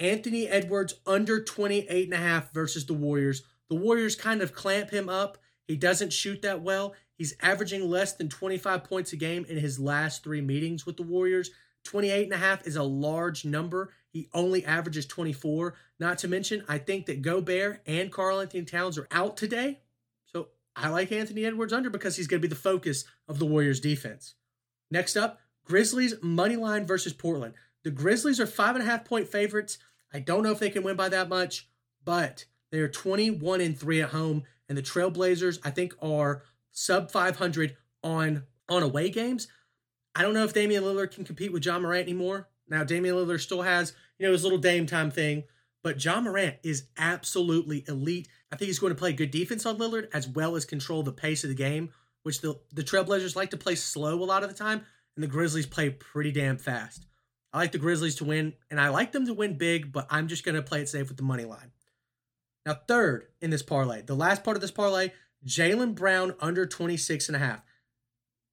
Anthony 0.00 0.48
Edwards 0.48 0.94
under 1.06 1.42
28 1.42 2.04
and 2.04 2.14
a 2.14 2.16
half 2.16 2.52
versus 2.52 2.86
the 2.86 2.94
Warriors. 2.94 3.42
The 3.68 3.76
Warriors 3.76 4.16
kind 4.16 4.42
of 4.42 4.52
clamp 4.52 4.90
him 4.90 5.08
up. 5.08 5.38
He 5.66 5.76
doesn't 5.76 6.12
shoot 6.12 6.42
that 6.42 6.62
well. 6.62 6.94
He's 7.16 7.34
averaging 7.40 7.88
less 7.88 8.14
than 8.14 8.28
25 8.28 8.84
points 8.84 9.12
a 9.12 9.16
game 9.16 9.44
in 9.48 9.58
his 9.58 9.78
last 9.78 10.24
three 10.24 10.40
meetings 10.40 10.86
with 10.86 10.96
the 10.96 11.02
Warriors. 11.02 11.50
28 11.84 12.24
and 12.24 12.32
a 12.32 12.38
half 12.38 12.66
is 12.66 12.76
a 12.76 12.82
large 12.82 13.44
number. 13.44 13.92
He 14.10 14.28
only 14.34 14.64
averages 14.64 15.06
24. 15.06 15.74
Not 16.00 16.18
to 16.18 16.28
mention, 16.28 16.64
I 16.68 16.78
think 16.78 17.06
that 17.06 17.22
Gobert 17.22 17.80
and 17.86 18.10
Karl-Anthony 18.10 18.64
Towns 18.64 18.98
are 18.98 19.08
out 19.10 19.36
today. 19.36 19.80
I 20.80 20.88
like 20.88 21.10
Anthony 21.10 21.44
Edwards 21.44 21.72
under 21.72 21.90
because 21.90 22.16
he's 22.16 22.28
going 22.28 22.40
to 22.40 22.48
be 22.48 22.50
the 22.50 22.60
focus 22.60 23.04
of 23.26 23.38
the 23.38 23.46
Warriors 23.46 23.80
defense. 23.80 24.34
Next 24.90 25.16
up, 25.16 25.40
Grizzlies 25.64 26.14
money 26.22 26.56
line 26.56 26.86
versus 26.86 27.12
Portland. 27.12 27.54
The 27.82 27.90
Grizzlies 27.90 28.38
are 28.38 28.46
five 28.46 28.76
and 28.76 28.84
a 28.84 28.86
half 28.86 29.04
point 29.04 29.28
favorites. 29.28 29.78
I 30.12 30.20
don't 30.20 30.42
know 30.42 30.52
if 30.52 30.60
they 30.60 30.70
can 30.70 30.84
win 30.84 30.96
by 30.96 31.08
that 31.08 31.28
much, 31.28 31.68
but 32.04 32.44
they 32.70 32.78
are 32.78 32.88
21 32.88 33.60
and 33.60 33.78
3 33.78 34.02
at 34.02 34.10
home. 34.10 34.44
And 34.68 34.78
the 34.78 34.82
Trailblazers, 34.82 35.58
I 35.64 35.70
think, 35.70 35.94
are 36.00 36.42
sub 36.70 37.10
500 37.10 37.76
on 38.04 38.44
on 38.68 38.82
away 38.82 39.10
games. 39.10 39.48
I 40.14 40.22
don't 40.22 40.34
know 40.34 40.44
if 40.44 40.52
Damian 40.52 40.84
Lillard 40.84 41.10
can 41.10 41.24
compete 41.24 41.52
with 41.52 41.64
Ja 41.64 41.78
Morant 41.78 42.02
anymore. 42.02 42.48
Now, 42.68 42.84
Damian 42.84 43.14
Lillard 43.14 43.40
still 43.40 43.62
has, 43.62 43.94
you 44.18 44.26
know, 44.26 44.32
his 44.32 44.42
little 44.42 44.58
Dame 44.58 44.86
time 44.86 45.10
thing, 45.10 45.44
but 45.82 46.02
Ja 46.04 46.20
Morant 46.20 46.56
is 46.62 46.84
absolutely 46.96 47.84
elite. 47.88 48.28
I 48.52 48.56
think 48.56 48.66
he's 48.66 48.78
going 48.78 48.92
to 48.92 48.98
play 48.98 49.12
good 49.12 49.30
defense 49.30 49.64
on 49.66 49.78
Lillard 49.78 50.08
as 50.12 50.28
well 50.28 50.56
as 50.56 50.64
control 50.64 51.02
the 51.02 51.12
pace 51.12 51.44
of 51.44 51.50
the 51.50 51.56
game, 51.56 51.90
which 52.22 52.40
the, 52.40 52.58
the 52.72 52.82
Trailblazers 52.82 53.36
like 53.36 53.50
to 53.50 53.56
play 53.56 53.74
slow 53.74 54.22
a 54.22 54.24
lot 54.24 54.42
of 54.42 54.48
the 54.48 54.56
time, 54.56 54.82
and 55.14 55.22
the 55.22 55.28
Grizzlies 55.28 55.66
play 55.66 55.90
pretty 55.90 56.32
damn 56.32 56.58
fast. 56.58 57.06
I 57.52 57.58
like 57.58 57.72
the 57.72 57.78
Grizzlies 57.78 58.16
to 58.16 58.24
win, 58.24 58.54
and 58.70 58.80
I 58.80 58.88
like 58.88 59.12
them 59.12 59.26
to 59.26 59.34
win 59.34 59.56
big, 59.56 59.92
but 59.92 60.06
I'm 60.10 60.28
just 60.28 60.44
going 60.44 60.54
to 60.54 60.62
play 60.62 60.82
it 60.82 60.88
safe 60.88 61.08
with 61.08 61.16
the 61.16 61.22
money 61.22 61.44
line. 61.44 61.72
Now, 62.66 62.76
third 62.86 63.28
in 63.40 63.50
this 63.50 63.62
parlay, 63.62 64.02
the 64.02 64.14
last 64.14 64.44
part 64.44 64.56
of 64.56 64.60
this 64.60 64.70
parlay, 64.70 65.12
Jaylen 65.46 65.94
Brown 65.94 66.34
under 66.40 66.66
26 66.66 67.28
and 67.28 67.36
a 67.36 67.38
half. 67.38 67.62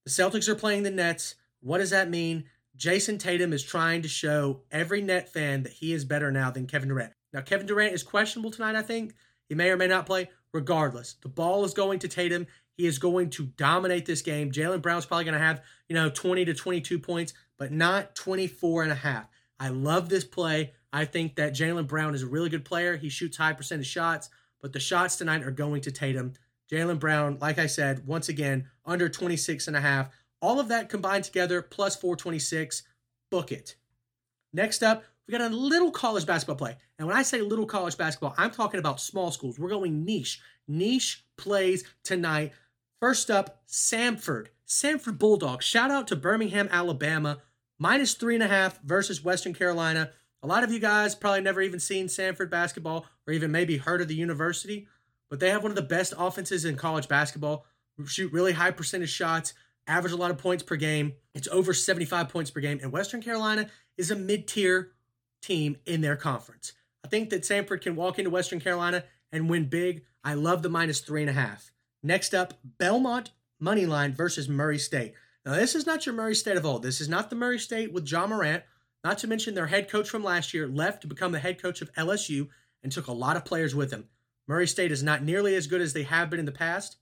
The 0.06 0.12
Celtics 0.12 0.48
are 0.48 0.56
playing 0.56 0.84
the 0.84 0.92
Nets. 0.92 1.36
What 1.62 1.80
does 1.80 1.90
that 1.90 2.10
mean? 2.10 2.46
Jayson 2.78 3.20
Tatum 3.20 3.54
is 3.54 3.64
trying 3.64 4.02
to 4.02 4.08
show 4.08 4.62
every 4.72 5.02
net 5.02 5.32
fan 5.32 5.64
that 5.64 5.74
he 5.74 5.94
is 5.94 6.06
better 6.06 6.32
now 6.32 6.52
than 6.52 6.68
Kevin 6.68 6.90
Durant. 6.90 7.14
Now, 7.34 7.42
Kevin 7.42 7.68
Durant 7.68 7.94
is 7.94 8.04
questionable 8.04 8.52
tonight, 8.52 8.76
I 8.76 8.82
think. 8.82 9.14
He 9.48 9.56
may 9.56 9.70
or 9.70 9.78
may 9.78 9.88
not 9.88 10.06
play. 10.06 10.30
Regardless, 10.54 11.16
the 11.22 11.30
ball 11.30 11.66
is 11.66 11.74
going 11.74 12.00
to 12.00 12.08
Tatum. 12.08 12.48
He 12.78 12.86
is 12.86 12.98
going 12.98 13.30
to 13.32 13.46
dominate 13.46 14.06
this 14.06 14.22
game. 14.22 14.52
Jaylen 14.52 14.82
Brown's 14.82 15.06
probably 15.06 15.26
going 15.26 15.38
to 15.38 15.46
have, 15.46 15.62
you 15.90 15.96
know, 15.96 16.10
20 16.10 16.46
to 16.46 16.54
22 16.54 17.00
points, 17.00 17.34
but 17.58 17.72
not 17.72 18.16
24 18.16 18.84
and 18.84 18.92
a 18.92 18.96
half. 18.96 19.28
I 19.60 19.70
love 19.70 20.10
this 20.10 20.24
play. 20.24 20.74
I 20.92 21.06
think 21.06 21.36
that 21.36 21.54
Jaylen 21.54 21.88
Brown 21.88 22.16
is 22.16 22.24
a 22.24 22.28
really 22.28 22.50
good 22.50 22.66
player. 22.66 22.98
He 22.98 23.10
shoots 23.10 23.38
high 23.38 23.54
percentage 23.54 23.88
shots, 23.88 24.30
but 24.62 24.74
the 24.74 24.80
shots 24.80 25.18
tonight 25.18 25.44
are 25.44 25.52
going 25.52 25.82
to 25.82 25.92
Tatum. 25.92 26.34
Jaylen 26.72 27.00
Brown, 27.00 27.38
like 27.40 27.60
I 27.60 27.68
said, 27.68 28.08
once 28.08 28.30
again, 28.30 28.70
under 28.86 29.08
26 29.08 29.68
and 29.68 29.76
a 29.76 29.82
half. 29.82 30.10
All 30.42 30.60
of 30.60 30.68
that 30.68 30.90
combined 30.90 31.24
together, 31.24 31.62
plus 31.62 31.96
426. 31.96 32.84
Book 33.32 33.52
it. 33.52 33.76
Next 34.54 34.84
up, 34.84 35.04
we 35.28 35.32
got 35.32 35.52
a 35.52 35.56
little 35.56 35.92
college 35.92 36.26
basketball 36.26 36.56
play. 36.56 36.78
And 36.98 37.08
when 37.08 37.18
I 37.18 37.24
say 37.24 37.42
little 37.42 37.66
college 37.66 37.98
basketball, 37.98 38.36
I'm 38.38 38.52
talking 38.52 38.80
about 38.80 39.02
small 39.02 39.32
schools. 39.32 39.60
We're 39.60 39.70
going 39.70 40.06
niche. 40.06 40.40
Niche 40.68 41.26
plays 41.38 41.84
tonight. 42.04 42.54
First 43.00 43.30
up, 43.30 43.62
Samford. 43.68 44.48
Samford 44.68 45.18
Bulldogs. 45.18 45.66
Shout 45.66 45.92
out 45.92 46.08
to 46.08 46.16
Birmingham, 46.16 46.70
Alabama. 46.72 47.40
Minus 47.78 48.14
three 48.14 48.36
and 48.36 48.44
a 48.44 48.48
half 48.48 48.82
versus 48.82 49.24
Western 49.24 49.54
Carolina. 49.54 50.12
A 50.42 50.48
lot 50.48 50.64
of 50.64 50.72
you 50.72 50.80
guys 50.80 51.16
probably 51.16 51.42
never 51.42 51.62
even 51.62 51.80
seen 51.80 52.08
Samford 52.08 52.50
basketball 52.50 53.06
or 53.28 53.34
even 53.34 53.52
maybe 53.52 53.78
heard 53.78 54.02
of 54.02 54.08
the 54.08 54.16
university, 54.16 54.88
but 55.30 55.40
they 55.40 55.50
have 55.50 55.64
one 55.64 55.72
of 55.72 55.76
the 55.76 55.82
best 55.82 56.14
offenses 56.18 56.66
in 56.66 56.78
college 56.78 57.08
basketball. 57.08 57.66
Shoot 58.06 58.32
really 58.32 58.54
high 58.54 58.72
percentage 58.72 59.10
shots, 59.10 59.54
average 59.88 60.14
a 60.14 60.18
lot 60.18 60.32
of 60.32 60.38
points 60.38 60.64
per 60.64 60.76
game. 60.76 61.14
It's 61.34 61.48
over 61.50 61.74
75 61.74 62.30
points 62.30 62.52
per 62.52 62.60
game. 62.60 62.80
And 62.82 62.92
Western 62.92 63.22
Carolina 63.22 63.70
is 63.98 64.12
a 64.12 64.16
mid 64.16 64.48
tier 64.48 64.92
team 65.42 65.78
in 65.86 66.02
their 66.02 66.16
conference. 66.16 66.74
I 67.04 67.08
think 67.08 67.30
that 67.30 67.44
Samford 67.44 67.82
can 67.82 67.96
walk 67.96 68.18
into 68.18 68.32
Western 68.32 68.60
Carolina 68.60 69.04
and 69.32 69.50
win 69.50 69.66
big. 69.66 70.04
I 70.24 70.34
love 70.34 70.64
the 70.64 70.70
minus 70.70 71.02
three 71.02 71.22
and 71.22 71.30
a 71.30 71.34
half. 71.34 71.72
Next 72.02 72.34
up, 72.34 72.56
Belmont 72.78 73.32
money 73.60 73.86
line 73.86 74.14
versus 74.14 74.50
Murray 74.50 74.78
State. 74.78 75.14
Now, 75.46 75.54
this 75.54 75.76
is 75.76 75.86
not 75.86 76.06
your 76.06 76.16
Murray 76.16 76.36
State 76.36 76.58
of 76.58 76.66
old. 76.66 76.84
This 76.84 77.00
is 77.00 77.10
not 77.10 77.30
the 77.30 77.36
Murray 77.36 77.60
State 77.60 77.94
with 77.94 78.10
Ja 78.10 78.26
Morant 78.26 78.64
not 79.04 79.20
to 79.20 79.28
mention 79.28 79.54
their 79.54 79.68
head 79.68 79.88
coach 79.88 80.10
from 80.10 80.24
last 80.24 80.54
year 80.54 80.68
left 80.68 81.02
to 81.02 81.08
become 81.08 81.32
the 81.32 81.40
head 81.40 81.62
coach 81.62 81.82
of 81.82 81.94
LSU 81.94 82.48
and 82.82 82.92
took 82.92 83.06
a 83.06 83.12
lot 83.12 83.38
of 83.38 83.46
players 83.46 83.76
with 83.76 83.92
him. 83.92 84.06
Murray 84.48 84.68
State 84.68 84.92
is 84.92 85.04
not 85.04 85.24
nearly 85.24 85.56
as 85.56 85.68
good 85.68 85.82
as 85.82 85.94
they 85.94 86.04
have 86.04 86.30
been 86.30 86.40
in 86.40 86.46
the 86.46 86.52
past. 86.52 86.98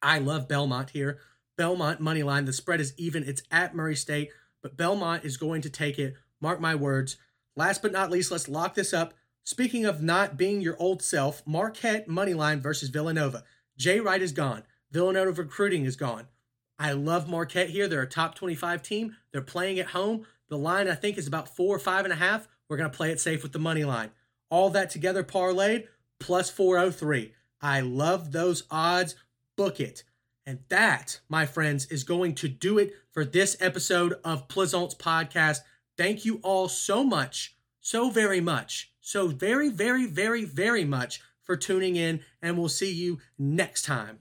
I 0.00 0.18
love 0.18 0.48
Belmont 0.48 0.90
here. 0.90 1.18
Belmont 1.60 2.00
money 2.00 2.22
line. 2.22 2.46
The 2.46 2.54
spread 2.54 2.80
is 2.80 2.94
even. 2.96 3.22
It's 3.22 3.42
at 3.50 3.74
Murray 3.74 3.94
State, 3.94 4.30
but 4.62 4.78
Belmont 4.78 5.26
is 5.26 5.36
going 5.36 5.60
to 5.60 5.68
take 5.68 5.98
it. 5.98 6.14
Mark 6.40 6.58
my 6.58 6.74
words. 6.74 7.18
Last 7.54 7.82
but 7.82 7.92
not 7.92 8.10
least, 8.10 8.30
let's 8.30 8.48
lock 8.48 8.74
this 8.74 8.94
up. 8.94 9.12
Speaking 9.44 9.84
of 9.84 10.02
not 10.02 10.38
being 10.38 10.62
your 10.62 10.74
old 10.78 11.02
self, 11.02 11.46
Marquette 11.46 12.08
money 12.08 12.32
line 12.32 12.62
versus 12.62 12.88
Villanova. 12.88 13.44
Jay 13.76 14.00
Wright 14.00 14.22
is 14.22 14.32
gone. 14.32 14.62
Villanova 14.90 15.42
recruiting 15.42 15.84
is 15.84 15.96
gone. 15.96 16.28
I 16.78 16.92
love 16.92 17.28
Marquette 17.28 17.68
here. 17.68 17.88
They're 17.88 18.00
a 18.00 18.08
top 18.08 18.36
25 18.36 18.82
team. 18.82 19.16
They're 19.30 19.42
playing 19.42 19.78
at 19.78 19.88
home. 19.88 20.24
The 20.48 20.56
line, 20.56 20.88
I 20.88 20.94
think, 20.94 21.18
is 21.18 21.26
about 21.26 21.54
four 21.54 21.76
or 21.76 21.78
five 21.78 22.06
and 22.06 22.12
a 22.14 22.16
half. 22.16 22.48
We're 22.70 22.78
going 22.78 22.90
to 22.90 22.96
play 22.96 23.10
it 23.10 23.20
safe 23.20 23.42
with 23.42 23.52
the 23.52 23.58
money 23.58 23.84
line. 23.84 24.12
All 24.48 24.70
that 24.70 24.88
together 24.88 25.22
parlayed, 25.22 25.88
plus 26.20 26.48
403. 26.48 27.34
I 27.60 27.80
love 27.80 28.32
those 28.32 28.62
odds. 28.70 29.14
Book 29.58 29.78
it. 29.78 30.04
And 30.50 30.58
that, 30.68 31.20
my 31.28 31.46
friends, 31.46 31.86
is 31.92 32.02
going 32.02 32.34
to 32.34 32.48
do 32.48 32.76
it 32.76 32.92
for 33.12 33.24
this 33.24 33.56
episode 33.60 34.14
of 34.24 34.48
Plizont's 34.48 34.96
podcast. 34.96 35.58
Thank 35.96 36.24
you 36.24 36.40
all 36.42 36.66
so 36.66 37.04
much, 37.04 37.56
so 37.80 38.10
very 38.10 38.40
much, 38.40 38.92
so 39.00 39.28
very, 39.28 39.68
very, 39.68 40.06
very, 40.06 40.44
very 40.44 40.84
much 40.84 41.20
for 41.44 41.56
tuning 41.56 41.94
in. 41.94 42.22
And 42.42 42.58
we'll 42.58 42.68
see 42.68 42.92
you 42.92 43.20
next 43.38 43.84
time. 43.84 44.18